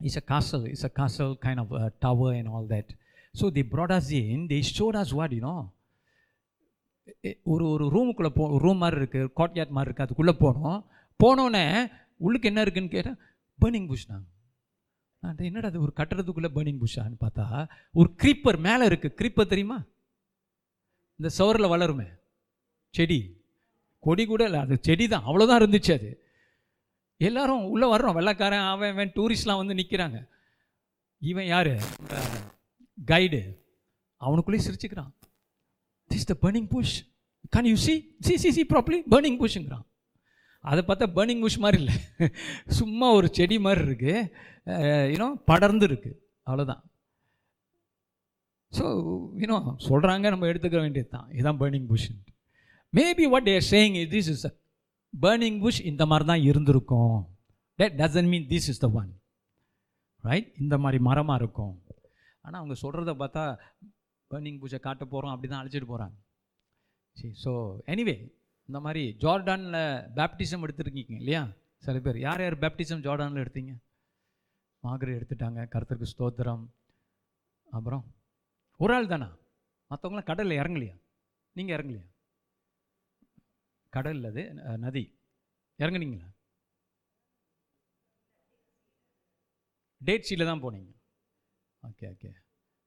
[0.00, 2.90] it's a castle it's a castle kind of tower and all that
[3.34, 5.54] so the ப்ராடாஸ் in the ஷோட் as what you know
[7.42, 10.84] ஒரு ஒரு ரூமுக்குள்ளே போ ரூம் மாதிரி இருக்குது கோட்யாட் மாதிரி இருக்குது அதுக்குள்ளே போனோம்.
[11.24, 13.18] போனோடனே உள்ளுக்கு என்ன இருக்குன்னு கேட்டால்
[13.60, 19.52] பர்னிங் புஷ் நான் என்னடா அது ஒரு கட்டுறதுக்குள்ளே பர்னிங் புஷ்ஷான்னு பார்த்தா ஒரு க்ரீப்பர் மேலே இருக்குது க்ரீப்பர்
[19.52, 19.84] தெரியுமா?
[21.16, 22.06] இந்த சவரில் வளருமே.
[22.94, 23.44] செடி.
[23.98, 26.24] கொடி கூட இல்லை அது செடி தான் அவ்வளோதான் இருந்துச்சு அது.
[27.16, 28.12] எல்லாரும் உள்ளே வர்றோம்.
[28.12, 30.28] வெள்ளைக்காரன் அவன் அவன் டூரிஸ்ட்லாம் வந்து நிற்கிறாங்க
[31.18, 31.74] இவன் யார்?
[33.04, 33.64] கைடு
[34.16, 35.10] அவனுக்குள்ளேயே சிரிச்சுக்கிறான்.
[36.10, 36.96] This the burning bush
[37.54, 37.94] can you see
[38.26, 39.86] see see see probably burning புஷ்ங்கிறான்
[40.64, 41.94] அதை பார்த்தா பர்னிங் புஷ் மாதிரி இல்லை.
[42.78, 46.82] சும்மா ஒரு செடி மாதிரி இருக்குது யூனோ படர்ந்து இருக்குது அவ்வளோதான்
[48.72, 48.84] ஸோ
[49.42, 49.56] யூனோ
[49.86, 52.08] சொல்கிறாங்க நம்ம எடுத்துக்க வேண்டியது தான் இதுதான் burning bush
[52.92, 54.52] maybe what they're saying is this is a
[55.14, 57.16] burning bush இந்த மாதிரி தான் இருந்திருக்கும்.
[57.78, 59.10] That doesn't mean this is the one
[60.24, 61.74] right இந்த மாதிரி மரமாக இருக்கும்.
[62.44, 63.44] ஆனால் அவங்க சொல்கிறத பார்த்தா
[64.30, 66.16] பர்னிங் பூஜை காட்ட போகிறோம் அப்படி தான் அழைச்சிட்டு போகிறாங்க
[67.16, 67.52] சரி ஸோ
[67.92, 68.16] எனிவே
[68.68, 69.78] இந்த மாதிரி ஜார்டானில்
[70.18, 71.40] பேப்டிசம் எடுத்துருக்கீங்க இல்லையா?
[71.84, 73.72] சில பேர் யார் யார் பேப்டிசம் ஜார்டானில் எடுத்தீங்க?
[74.82, 76.62] மாகரை எடுத்துட்டாங்க கருத்தருக்கு ஸ்தோத்திரம்.
[77.68, 78.04] அப்புறம்
[78.80, 79.28] ஒரு ஆள் தானா?
[79.90, 80.94] மற்றவங்களாம் கடலில் இறங்கலையா?
[81.56, 82.04] நீங்கள் இறங்கலையா?
[83.92, 84.42] கடல் அது
[84.84, 85.04] நதி.
[85.78, 86.28] இறங்குனீங்களா?
[90.00, 90.92] டேட் சீல தான் போனீங்க.
[91.82, 92.30] ஓகே ஓகே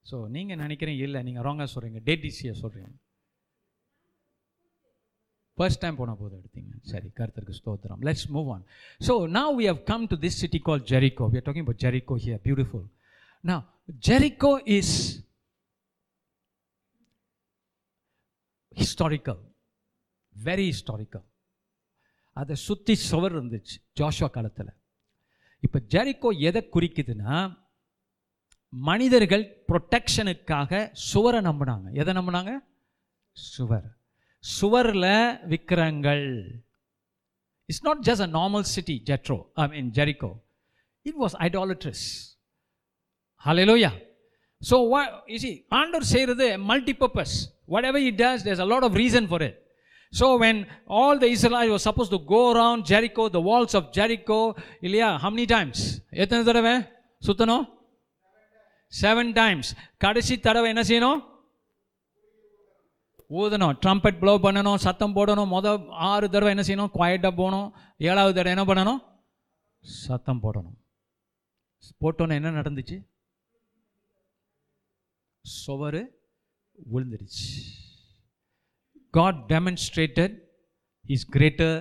[0.09, 2.29] ஸோ நீங்கள் நினைக்கிறீங்க இல்லை நீங்கள் ராங்காக சொல்கிறீங்க டேட்
[2.63, 2.93] சொல்கிறீங்க
[5.57, 6.71] ஃபர்ஸ்ட் டைம் போன போது எடுத்தீங்க.
[6.91, 7.99] சரி கருத்தருக்கு ஸ்தோத்திரம்.
[8.07, 8.63] Let's move on
[9.07, 12.15] so now we have come to this city call Jericho we are talking about Jericho
[12.23, 12.87] here beautiful
[13.49, 13.57] நா
[14.07, 14.95] Jericho is
[18.81, 19.41] historical
[20.35, 21.25] very historical
[22.41, 24.71] அதை சுற்றி சுவர் இருந்துச்சு ஜாஷுவா காலத்தில்.
[25.63, 27.35] இப்போ ஜெரிக்கோ எதை குறிக்குதுன்னா
[28.73, 30.71] மனிதர்கள் ப்ரொடெக்ஷனுக்காக
[31.11, 31.87] சுவரை நம்பினாங்க.
[32.01, 32.51] எதை நம்பினாங்க?
[33.37, 33.87] சுவர்.
[34.43, 35.11] சுவரில்
[35.51, 36.25] விக்கிரங்கள்
[37.69, 40.31] it's not just a normal city Jethro I mean Jericho
[41.05, 42.05] it was idolatrous
[43.45, 43.91] hallelujah
[44.61, 44.75] so
[45.35, 47.35] easy you ஆண்டவர் செய்கிறது multi purpose
[47.89, 49.57] whatever it does there's a lot of reason for it
[50.13, 50.59] so when
[51.01, 54.41] all the Israel was suppose to go around Jericho the walls of Jericho
[54.81, 55.83] இல்லையா how many times
[56.23, 56.75] எத்தனை தடவை?
[57.21, 57.65] சுத்தணும்?
[59.01, 59.69] Seven times
[60.03, 61.21] கடைசி தடவை என்ன செய்யணும்?
[63.41, 63.77] ஊதணும்.
[63.83, 65.51] Trumpet flow பண்ணணும் சத்தம் போடணும்.
[65.55, 66.93] மொதல் ஆறு தடவை என்ன செய்யணும்?
[66.97, 67.67] குவாய்ட்டாக போகணும்.
[68.09, 69.01] ஏழாவது தடவை என்ன பண்ணணும்?
[69.83, 70.77] சத்தம் போடணும்.
[72.01, 72.97] போட்டோன்னே என்ன நடந்துச்சு?
[75.45, 76.01] சுவரு
[76.93, 77.47] விழுந்துருச்சு
[79.09, 80.35] God demonstrated
[81.15, 81.77] is greater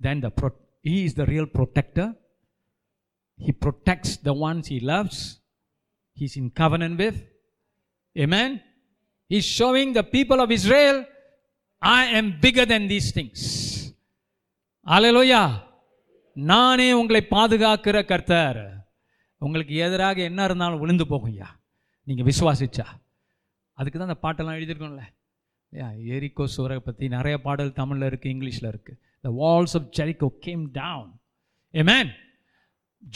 [0.00, 0.48] than the pro
[0.88, 2.06] he is the real protector.
[3.44, 5.22] He protects the ones he loves
[6.16, 7.16] He's in covenant with.
[8.16, 8.50] Amen.
[9.30, 10.96] He's showing the people of Israel,
[11.82, 13.40] I am bigger than these things.
[14.86, 15.46] Hallelujah.
[16.36, 18.60] நானே உங்களை பாதுகாக்கிற கர்த்தர்
[19.40, 21.48] உங்களுக்கு எதிராக என்ன இருந்தாலும் விழுந்து போகும்யா
[22.06, 22.86] நீங்கள் விசுவாசிச்சா
[23.78, 25.04] அதுக்கு தான் அந்த பாட்டெல்லாம் எழுதியிருக்கோம்ல
[25.72, 30.64] இல்லையா எரிக்கோ சுவரை பற்றி நிறைய பாடல் தமிழில் இருக்குது இங்கிலீஷில் இருக்குது the walls of Jericho came
[30.80, 31.12] down
[31.90, 32.10] amen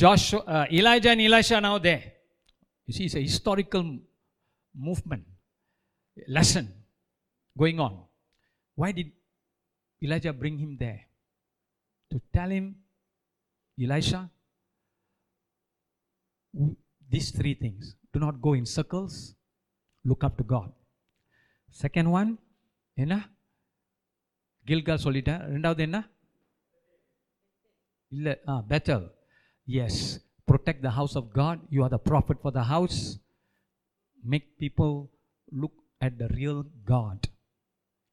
[0.03, 1.97] Joshua uh, Elijah Elisha Elisha they.
[2.88, 3.86] You see, it's a historical
[4.78, 5.24] movement,
[6.28, 6.66] lesson
[7.56, 7.94] going on.
[8.76, 9.10] Why did
[10.02, 11.02] Elijah bring him there?
[12.12, 12.66] To tell him,
[13.78, 14.22] Elisha,
[16.54, 16.76] w-
[17.10, 17.84] these three things.
[18.14, 19.36] Do not go in circles.
[20.06, 20.70] Look up to God.
[21.84, 22.32] Second one,
[22.98, 23.14] என்ன
[24.66, 25.98] கில்கால் சொல்லிட்டேன் ரெண்டாவது என்ன
[28.12, 29.06] இல்லை ஆ petal
[29.86, 30.02] S
[30.48, 31.60] protect the house of God.
[31.70, 33.18] You are the prophet for the house.
[34.24, 35.10] Make people
[35.52, 37.30] look at the real God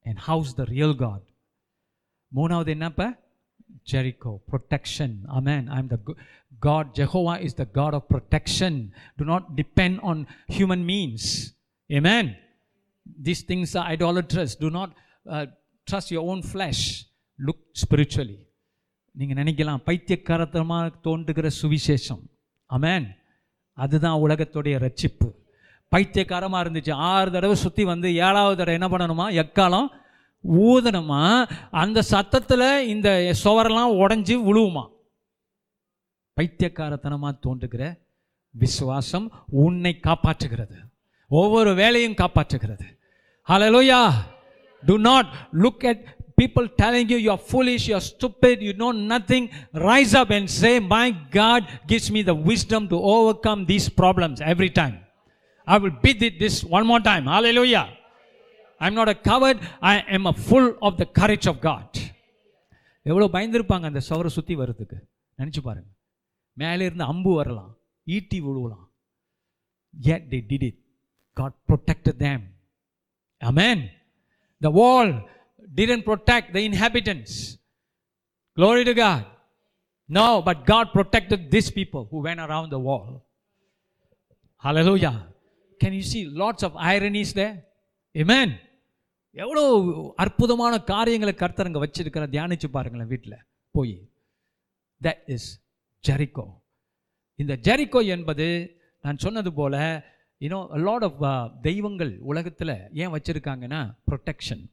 [0.04, 1.22] and house the real God.
[2.38, 3.04] மூணாவது என்னப்ப
[3.90, 6.18] Jericho protection amen i'm the go-
[6.66, 8.74] god jehovah is the god of protection
[9.20, 10.16] do not depend on
[10.56, 11.24] human means
[11.98, 12.26] amen
[13.28, 14.90] these things are idolatrous do not
[15.34, 15.46] uh,
[15.90, 16.82] trust your own flesh
[17.48, 18.38] look spiritually
[19.17, 22.23] நீங்கள் நினைக்கலாம் பைத்தியக்காரத்தனமாக தோன்றுகிற சுவிசேஷம்.
[22.69, 23.07] அமேன்
[23.73, 25.29] அதுதான் உலகத்துடைய ரட்சிப்பு
[25.87, 26.91] பைத்தியக்காரமாக இருந்துச்சு.
[26.91, 29.25] ஆறு தடவை சுற்றி வந்து ஏழாவது தடவை என்ன பண்ணணுமா?
[29.43, 29.87] எக்காலம்?
[30.53, 31.51] ஊதணுமா?
[31.71, 34.87] அந்த சத்தத்தில் இந்த சுவரெல்லாம் உடஞ்சி விழுவுமா?
[36.41, 37.97] பைத்தியக்காரத்தனமாக தோன்றுகிற
[38.49, 40.75] விசுவாசம் உன்னை காப்பாற்றுகிறது.
[41.27, 42.85] ஒவ்வொரு வேலையும் காப்பாற்றுகிறது.
[43.47, 44.11] Hallelujah
[44.85, 48.91] do not look at people telling you you are foolish you are stupid you know
[49.13, 49.43] nothing
[49.89, 51.07] rise up and say my
[51.39, 51.61] god
[51.91, 54.95] gives me the wisdom to overcome these problems every time
[55.73, 57.85] i will beat it this one more time hallelujah
[58.83, 59.59] i'm not a coward
[59.93, 61.89] i am a full of the courage of god
[63.09, 64.97] எவ்வளோ பயந்துருப்பாங்க அந்த சுவரை சுற்றி வர்றதுக்கு
[65.39, 65.89] நினச்சி பாருங்க
[66.61, 67.71] மேலே இருந்து அம்பு வரலாம்
[68.15, 68.85] ஈட்டி விழுவலாம்
[70.07, 70.77] yet they did it
[71.39, 72.39] god protected them
[73.41, 73.77] amen
[74.61, 75.09] the wall
[75.75, 77.33] didn't protect the inhabitants
[78.57, 79.23] glory to god
[80.09, 83.07] no but god protected these people who went around the wall
[84.63, 85.15] hallelujah
[85.81, 87.55] can you see lots of ironies there
[88.15, 88.49] amen
[89.35, 89.63] எவ்வளோ
[90.23, 93.35] அற்புதமான காரியங்களை கர்த்தர் அங்கே வச்சிருக்கிற தியானிச்சு பாருங்களேன் வீட்டில்
[93.75, 93.95] போய்
[95.01, 95.47] that is
[96.03, 96.45] Jericho
[97.39, 98.47] இந்த ஜெரிகோ என்பது
[99.03, 99.75] நான் சொன்னது போல
[100.41, 101.19] யூனோ லாட் ஆஃப்
[101.67, 104.63] தெய்வங்கள் உலகத்தில் ஏன் வச்சுருக்காங்கன்னா ப்ரொடெக்ஷன்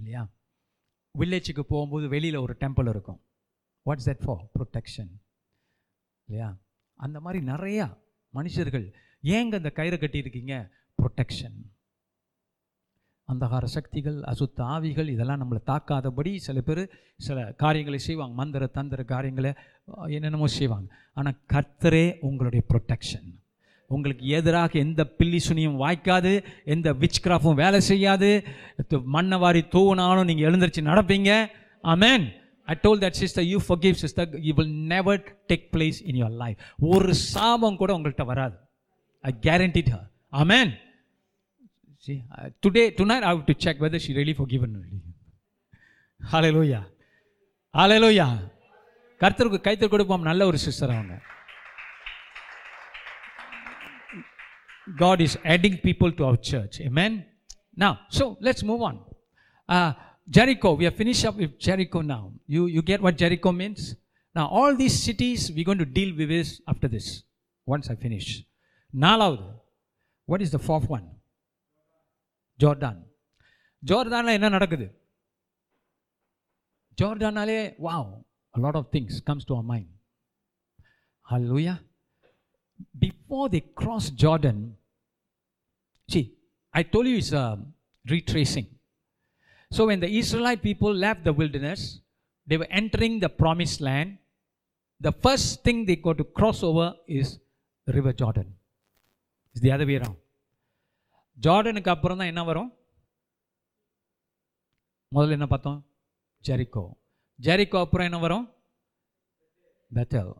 [0.00, 0.22] இல்லையா?
[1.14, 3.20] வில்லேஜுக்கு போகும்போது வெளியில் ஒரு டெம்பிள் இருக்கும்.
[3.86, 5.12] வாட்ஸ் தட் ஃபார் ப்ரொடெக்ஷன்
[6.28, 6.50] இல்லையா?
[7.00, 7.86] அந்த மாதிரி நிறையா
[8.34, 8.86] மனுஷர்கள்
[9.34, 10.54] ஏங்க அந்த கயிறை கட்டியிருக்கீங்க?
[10.98, 11.58] ப்ரொடெக்ஷன்
[13.28, 16.82] அந்தகார சக்திகள் அசுத்த ஆவிகள் இதெல்லாம் நம்மளை தாக்காதபடி சில பேர்
[17.26, 18.34] சில காரியங்களை செய்வாங்க.
[18.34, 19.52] மந்திர தந்திர காரியங்களை
[20.16, 20.88] என்னென்னமோ செய்வாங்க.
[21.18, 23.28] ஆனால் கர்த்தரே உங்களுடைய ப்ரொடெக்ஷன்
[23.90, 26.32] உங்களுக்கு எதிராக எந்த பில்லி சுனியும் வாய்க்காது
[26.64, 28.30] எந்த விச் கிராஃபும் வேலை செய்யாது.
[29.16, 31.30] மண்ணை வாரி தூவினாலும் நீங்கள் எழுந்திரிச்சு நடப்பீங்க.
[31.84, 32.24] Amen
[32.64, 36.56] I told that sister you forgive sister you will never take place in your life
[36.78, 38.56] ஒரு சாபம் கூட உங்கள்கிட்ட வராது.
[39.20, 40.02] I guaranteed her.
[40.28, 40.72] Amen
[42.06, 42.18] See,
[42.60, 44.70] to today, tonight, to check whether check whether she really forgiven
[46.32, 46.80] Loya
[47.74, 48.28] Hallelujah.
[48.28, 48.28] Loya
[49.20, 50.22] கர்த்தருக்கு கைத்தர் கொடுப்போம்.
[50.22, 51.14] நல்ல ஒரு sister அவங்க.
[54.97, 56.79] God is adding people to our church.
[56.81, 57.25] Amen.
[57.75, 58.99] Now, so let's move on.
[59.67, 59.93] Uh,
[60.29, 62.31] Jericho, we have finished up with Jericho now.
[62.47, 63.95] You, you get what Jericho means?
[64.33, 67.23] Now, all these cities, we're going to deal with this after this,
[67.65, 68.27] once I finish.
[69.05, 69.45] நாலாவது
[70.29, 71.07] what is the fourth one?
[72.61, 72.99] Jordan
[73.89, 74.87] ஜோர்டானில் என்ன நடக்குது
[77.01, 78.11] ஜோர்டானாலே wow
[78.57, 79.87] a lot of things comes to our mind
[81.31, 81.75] hallelujah
[82.99, 84.59] before they cross jordan
[86.09, 86.23] See,
[86.73, 87.73] I told you it's um,
[88.05, 88.67] retracing.
[89.71, 91.99] So when the Israelite people left the wilderness,
[92.47, 94.17] they were entering the promised land.
[95.01, 97.39] The first thing they got to cross over is
[97.87, 98.53] the river Jordan.
[99.55, 100.17] It's the other way around.
[101.37, 102.69] ஜார்டனுக்கு அப்புறம் தான் என்ன வரும்
[105.11, 105.79] முதல்ல என்ன பார்த்தோம்
[106.43, 106.83] ஜெரிக்கோ
[107.39, 108.45] ஜெரிக்கோ அப்புறம் என்ன வரும்
[109.91, 110.31] பெத்தல்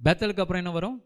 [0.00, 0.96] பெத்தலுக்கு அப்புறம் என்ன வரும்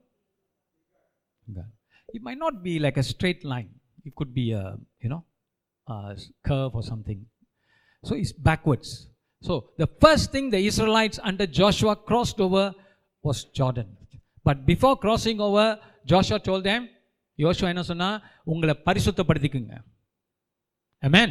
[2.17, 3.71] it might not be like a straight line
[4.09, 4.65] it could be a
[5.05, 5.23] you know
[5.95, 6.17] a
[6.49, 7.21] curve or something
[8.09, 9.09] so it's backwards
[9.49, 12.65] so the first thing the israelites under joshua crossed over
[13.23, 13.89] was jordan
[14.49, 15.67] but before crossing over
[16.13, 16.83] joshua told them
[17.43, 18.09] யோசுவா என்ன சொன்னா
[18.53, 19.77] உங்களை பரிசுத்தப்படுத்திக்குங்க
[21.07, 21.31] amen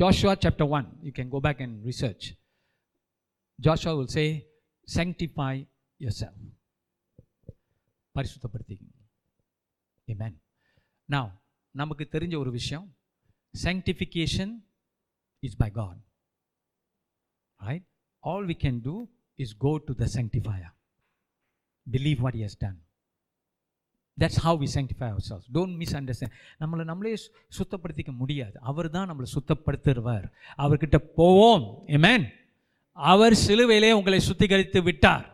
[0.00, 2.24] joshua chapter 1 you can go back and research
[3.66, 4.28] joshua will say
[4.96, 5.54] sanctify
[6.04, 6.36] yourself
[8.16, 8.97] பரிசுத்தப்படுத்திக்குங்க
[10.09, 10.37] இமேன்
[11.09, 11.31] நான்
[11.75, 12.87] நமக்கு தெரிஞ்ச ஒரு விஷயம்
[13.53, 14.49] sanctification
[15.43, 15.95] is by God.
[17.59, 17.83] Right?
[18.23, 18.95] All we can do
[19.39, 20.71] is go to the sanctifier,
[21.87, 22.55] believe what He has
[24.17, 27.11] that's how we sanctify ourselves don't misunderstand நம்மளை நம்மளே
[27.57, 30.25] சுத்தப்படுத்திக்க முடியாது அவர் தான் நம்மளை சுத்தப்படுத்துருவார்
[30.57, 31.63] அவர்கிட்ட போவோம்
[31.97, 32.25] ஏமேன்
[32.97, 35.25] அவர் சிலுவையிலே உங்களை சுத்திகரித்து விட்டார்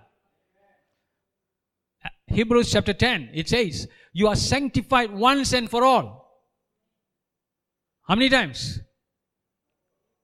[2.38, 3.82] Hebrews chapter ten it's
[4.18, 6.06] You are sanctified once and for all.
[8.08, 8.80] How many times?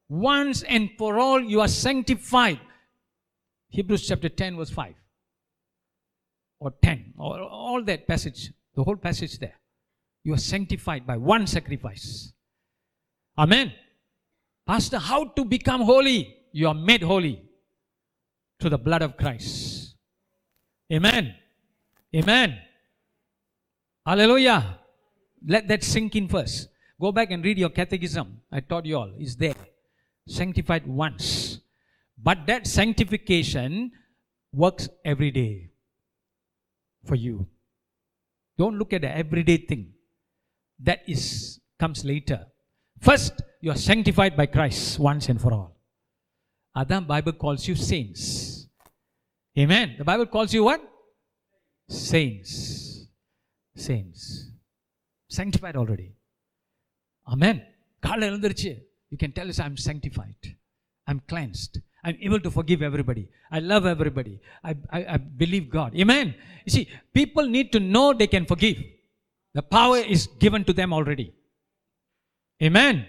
[0.07, 2.61] Once and for all, you are sanctified.
[3.67, 4.93] Hebrews chapter 10, verse 5.
[6.61, 9.59] Or 10, or all that passage, the whole passage there.
[10.23, 12.31] You are sanctified by one sacrifice.
[13.37, 13.73] Amen.
[14.65, 16.37] Pastor, how to become holy?
[16.53, 17.43] You are made holy
[18.57, 19.95] through the blood of Christ.
[20.93, 21.35] Amen.
[22.15, 22.57] Amen.
[24.05, 24.79] Hallelujah.
[25.45, 26.69] Let that sink in first.
[26.99, 28.41] Go back and read your catechism.
[28.51, 29.11] I taught you all.
[29.17, 29.55] It's there.
[30.27, 31.59] Sanctified once.
[32.21, 33.91] But that sanctification
[34.53, 35.71] works every day
[37.05, 37.47] for you.
[38.57, 39.93] Don't look at the everyday thing.
[40.79, 42.45] That is comes later.
[42.99, 45.77] First, you are sanctified by Christ once and for all.
[46.75, 48.67] Adam Bible calls you saints.
[49.57, 49.95] Amen.
[49.97, 50.81] The Bible calls you what?
[51.89, 52.80] Saints.
[53.76, 54.51] Saints.
[55.30, 56.09] Sanctified already.
[57.28, 57.57] Amen.
[58.05, 58.72] காலைல எழுந்திருச்சு
[59.11, 60.43] you can tell is I am sanctified.
[61.07, 61.74] I'm cleansed.
[62.03, 63.24] I'm able to forgive everybody.
[63.55, 64.34] I love everybody.
[64.69, 65.91] I, I, I believe God.
[66.03, 66.28] Amen.
[66.65, 66.84] You see,
[67.19, 68.80] people need to know they can forgive.
[69.55, 71.28] The power is given to them already.
[72.61, 73.05] Amen.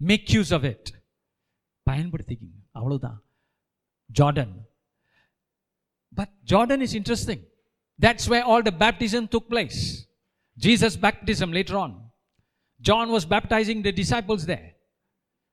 [0.00, 0.84] Make use of it.
[1.90, 3.18] பயன்படுத்திக்கிங்க அவ்வளவுதான்
[4.18, 4.54] Jordan
[6.12, 7.40] But Jordan is interesting.
[7.98, 10.06] That's where all the baptism took place.
[10.58, 11.92] Jesus' baptism later on.
[12.80, 14.68] John was baptizing the disciples there.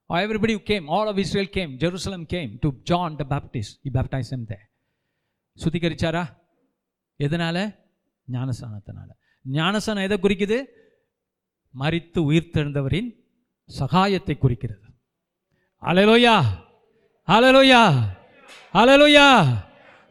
[0.10, 3.80] Or everybody who came, all of Israel came, Jerusalem came to John the Baptist.
[3.84, 4.66] He baptized them there.
[5.64, 6.24] சுத்திகரிச்சாரா
[7.20, 7.58] எதனால
[8.28, 9.10] ஞானஸ்தானத்தினால
[9.58, 10.58] ஞானஸ்தானம் எதை குறிக்குது
[11.76, 13.10] மரித்து உயிர்த்தெழுந்தவரின்
[13.70, 14.86] சகாயத்தை குறிக்கிறது
[15.82, 16.42] Hallelujah.
[17.28, 17.88] Hallelujah.
[18.74, 19.34] Hallelujah.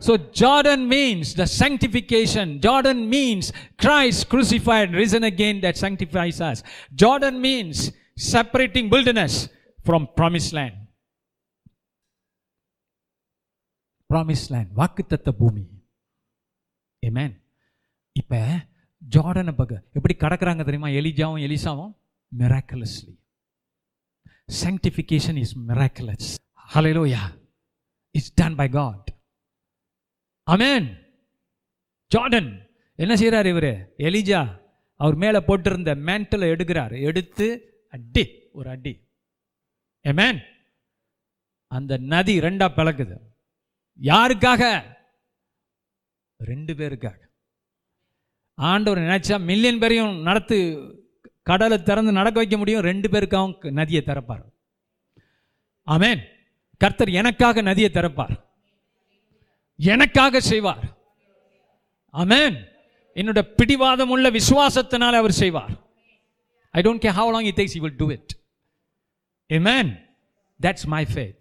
[0.04, 2.62] So Jordan means the sanctification.
[2.62, 6.64] Jordan means Christ crucified, risen again that sanctifies us.
[6.96, 9.50] Jordan means separating wilderness
[9.84, 10.76] from promised land.
[14.10, 14.70] Promised land.
[14.80, 15.66] வாக்குத்தத்த பூமி
[17.08, 17.32] Amen.
[18.22, 18.36] இப்ப
[19.16, 21.94] ஜார்டனை பக்க எப்படி கடக்குறாங்க தெரியுமா எலிஜாவும் எலிசாவும்
[22.38, 23.14] miraculously
[24.50, 26.40] sanctification is miraculous.
[26.76, 27.34] Hallelujah.
[28.14, 29.13] It's done by God.
[30.51, 30.87] amen
[32.17, 33.87] Jordan என்ன செய்கிறார் இவரு?
[33.99, 34.61] எலிஜா
[34.97, 37.01] அவர் மேலே போட்டிருந்த மேண்டலை எடுக்கிறார்.
[37.01, 37.47] எடுத்து
[37.91, 39.09] அடி ஒரு அடி.
[40.05, 40.39] ஏமேன்
[41.67, 43.17] அந்த நதி ரெண்டா பிளக்குது.
[44.03, 44.83] யாருக்காக?
[46.39, 47.17] ரெண்டு பேருக்காக.
[48.55, 50.57] ஆண்டவர் நினைச்சா மில்லியன் பேரையும் நடத்து
[51.43, 52.81] கடலை திறந்து நடக்க வைக்க முடியும்.
[52.81, 54.45] ரெண்டு பேருக்காகவும் நதியை திறப்பார்.
[55.87, 56.23] ஆமேன்
[56.79, 58.53] கர்த்தர் எனக்காக நதியை திறப்பார்.
[59.77, 60.99] எனக்காக செய்வார்.
[62.13, 62.65] அமேன்
[63.15, 65.83] என்னோட பிடிவாதம் உள்ள விசுவாசத்தினால் அவர் செய்வார்.
[66.71, 68.43] I don't care how long it takes you will do it
[69.49, 70.03] Amen.
[70.63, 71.41] That's my faith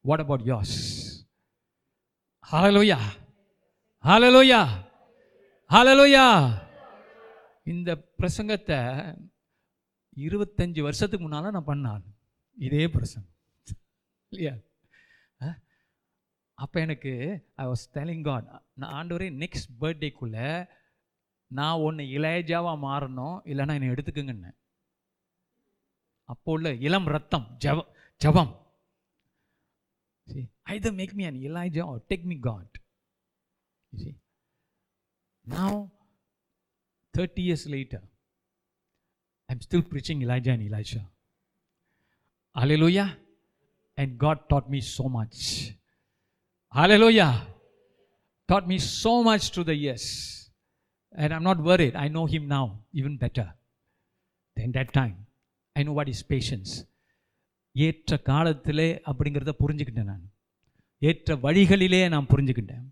[0.00, 1.06] what about yours
[2.52, 3.00] Hallelujah.
[4.04, 4.68] Hallelujah.
[5.70, 6.50] Hallelujah
[7.64, 8.78] இந்த பிரசங்கத்தை
[10.16, 12.02] இருபத்தஞ்சு வருஷத்துக்கு முன்னால நான் பண்ணான்.
[12.58, 13.32] இதே பிரசங்கம்.
[14.28, 14.54] இல்லையா?
[16.58, 17.12] அப்ப எனக்கு
[17.62, 18.44] ஐ வாஸ் telling God
[18.80, 20.38] நான் ஆண்டவரே நெக்ஸ்ட் பர்த்டேக்குள்ள
[21.50, 24.50] நான் ஒன்று இளையஜாவா மாறணும் இல்லைன்னா என்னை எடுத்துக்குங்கன்னு
[26.28, 27.84] அப்போ உள்ள இளம் ரத்தம் ஜப
[28.20, 28.54] ஜபம்
[30.26, 32.66] See, either make me an Elijah or take me God.
[33.92, 34.12] You see?
[35.44, 35.70] Now,
[37.14, 38.00] 30 years later,
[39.48, 41.00] I'm still preaching Elijah and Elisha.
[42.56, 43.16] Hallelujah.
[43.98, 45.38] And God taught me so much.
[46.74, 47.46] Hallelujah.
[48.48, 50.04] Taught me so much through the years.
[51.14, 51.96] And I'm not worried.
[51.96, 53.46] I know Him now even better
[54.56, 55.16] than that time.
[55.76, 56.70] I know what is patience.
[57.76, 60.22] ஏற்ற காலத்திலே அப்படிங்கிறத புரிஞ்சுக்கிட்டேன் நான்
[61.02, 62.86] ஏற்ற வழிகளிலே நான் புரிஞ்சுக்கிட்டேன்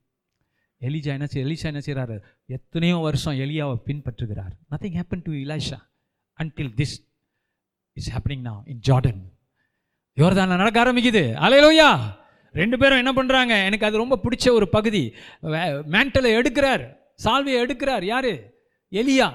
[0.82, 2.16] Elijah என்ன செய்ய எலிஷா என்ன செய்கிறாரு
[2.48, 5.78] எத்தனையோ வருஷம் எலியாவை பின்பற்றுகிறார் nothing happen to Elisha
[6.38, 6.94] until this
[7.96, 9.22] is happening நான் இன் ஜார்டன்
[10.16, 11.88] யோர்தானில் நடக்க ஆரம்பிக்குது அலையலோயா
[12.60, 15.02] ரெண்டு பேரும் என்ன பண்ணுறாங்க எனக்கு அது ரொம்ப பிடிச்ச ஒரு பகுதி.
[15.94, 16.84] மேண்டலை எடுக்கிறார்.
[17.24, 18.04] சால்வியை எடுக்கிறார்.
[18.12, 18.32] யார்?
[19.00, 19.28] எலியா.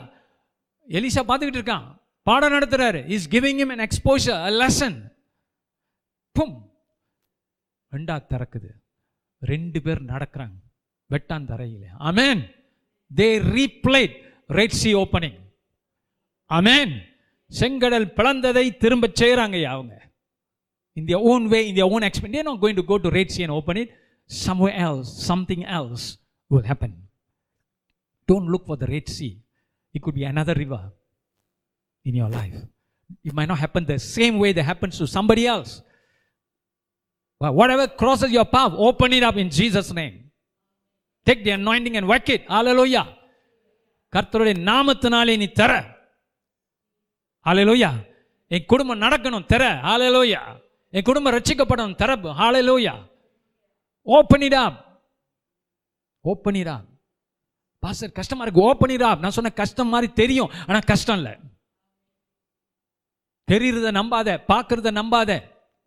[0.98, 1.86] எலிசா பார்த்துக்கிட்டு இருக்கான்.
[2.28, 4.98] பாடம் நடத்துகிறார் is giving him an exposure a lesson
[6.32, 6.58] பும்.
[7.92, 8.70] ரெண்டா திறக்குது.
[9.54, 10.58] ரெண்டு பேர் நடக்கிறாங்க.
[11.10, 11.88] வெட்டான் தரையில்.
[12.10, 12.44] Amen
[13.16, 14.16] they replayed
[14.60, 15.40] Red Sea opening
[16.50, 16.94] amen
[17.60, 19.94] செங்கடல் பிளந்ததை திரும்ப செய்கிறாங்க அவங்க.
[20.95, 22.35] in their own way, in their own experience.
[22.37, 23.91] They're not going to go to Red Sea and open it.
[24.27, 26.19] Somewhere else, something else
[26.49, 27.03] will happen.
[28.27, 29.39] Don't look for the Red Sea.
[29.95, 30.91] It could be another river
[32.05, 32.55] in your life.
[33.25, 35.83] It might not happen the same way that happens to somebody else.
[37.39, 40.31] But whatever crosses your path, open it up in Jesus' name.
[41.25, 42.43] Take the anointing and whack it.
[42.49, 43.07] Hallelujah.
[44.15, 45.73] கர்த்தருடைய நாமத்தினாலே நீ தர
[47.47, 47.91] ஹalleluya
[48.57, 50.41] என் குடும்பம் நடக்கணும் தர ஹalleluya
[50.92, 52.30] என் குடும்பம் ரட்சிக்கப்படணும் தரப்பு.
[52.30, 52.96] ஹாலே Loya
[54.06, 54.64] ஓப்பனிடா
[56.24, 56.76] ஓப்பனிடா
[57.80, 58.62] pastor கஷ்டமா இருக்கு.
[58.74, 60.52] ஓப்பனிடா நான் சொன்ன கஷ்டம் மாதிரி தெரியும்.
[60.68, 61.34] ஆனால் கஷ்டம் இல்லை.
[63.52, 65.32] தெரியறத நம்பாத பார்க்கறத நம்பாத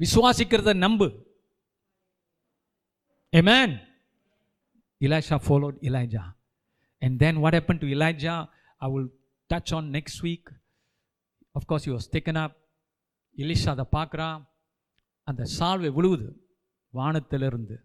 [0.03, 1.09] விசுவாசிக்கிறத நம்பு.
[3.33, 3.75] ஏமேன்
[5.05, 6.27] Elisha followed Elijah.
[7.01, 8.49] And then what happened to Elijah,
[8.79, 9.09] I will
[9.53, 10.45] touch on next week.
[11.55, 12.53] Of course, he was taken up.
[13.67, 14.39] அதை பார்க்குறான்.
[15.31, 16.29] அந்த சால்வை விழுவுது
[16.99, 17.77] வானத்திலிருந்து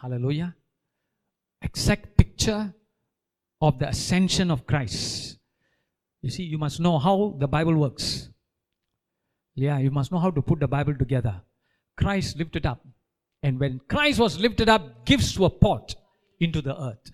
[0.00, 0.48] ஹalleluya
[1.62, 2.62] exact picture
[3.66, 5.38] of the ascension of Christ.
[6.24, 8.06] You see, you must know how the Bible works.
[9.56, 11.34] Yeah, you must know how to put the Bible together.
[11.96, 12.80] Christ lifted up.
[13.42, 15.94] And when Christ was lifted up, gifts were poured
[16.40, 17.06] into the earth.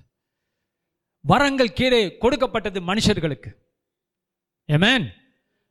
[1.25, 3.51] வரங்கள் கீழே கொடுக்கப்பட்டது மனுஷர்களுக்கு
[4.77, 5.03] Amen.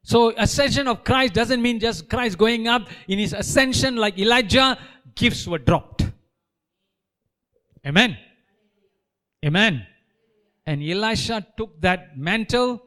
[0.03, 2.89] So ascension of Christ doesn't mean just Christ going up.
[3.09, 4.79] In his ascension, like Elijah,
[5.15, 6.05] gifts were dropped.
[7.85, 8.17] Amen.
[9.45, 9.87] Amen.
[10.65, 12.83] And Elisha took that mantle.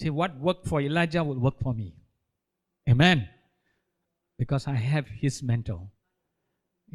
[0.00, 1.94] See, what worked for Elijah will work for me.
[2.88, 3.28] Amen.
[4.38, 5.82] Because I have his mantle.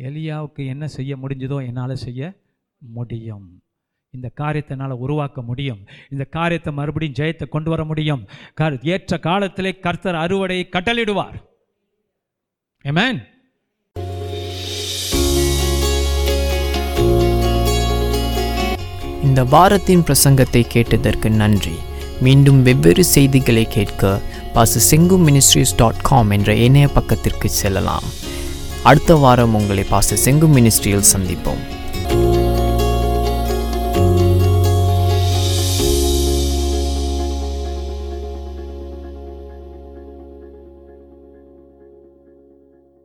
[0.07, 2.21] எலியாவுக்கு என்ன செய்ய முடிஞ்சதோ என்னால் செய்ய
[2.97, 3.47] முடியும்
[4.16, 5.78] இந்த காரியத்தை என்னால் உருவாக்க முடியும்.
[6.10, 8.28] இந்த காரியத்தை மறுபடியும் ஜெயத்தை கொண்டு வர முடியும்.
[8.60, 11.34] கர்- ஏற்ற காலத்திலே கர்த்தர் அறுவடையை கட்டளிடுவார்
[12.84, 13.30] ஏமேன்
[19.22, 21.72] இந்த வாரத்தின் பிரசங்கத்தை கேட்டதற்கு நன்றி.
[22.20, 24.20] மீண்டும் வெவ்வேறு செய்திகளை கேட்க
[24.54, 28.02] பாச செங்கு மினிஸ்ட்ரிஸ் டாட் காம் என்ற இணைய பக்கத்திற்கு செல்லலாம்.
[28.82, 31.80] அடுத்த வாரம் உங்களை பாச செங்கு மினிஸ்ட்ரியில் சந்திப்போம்.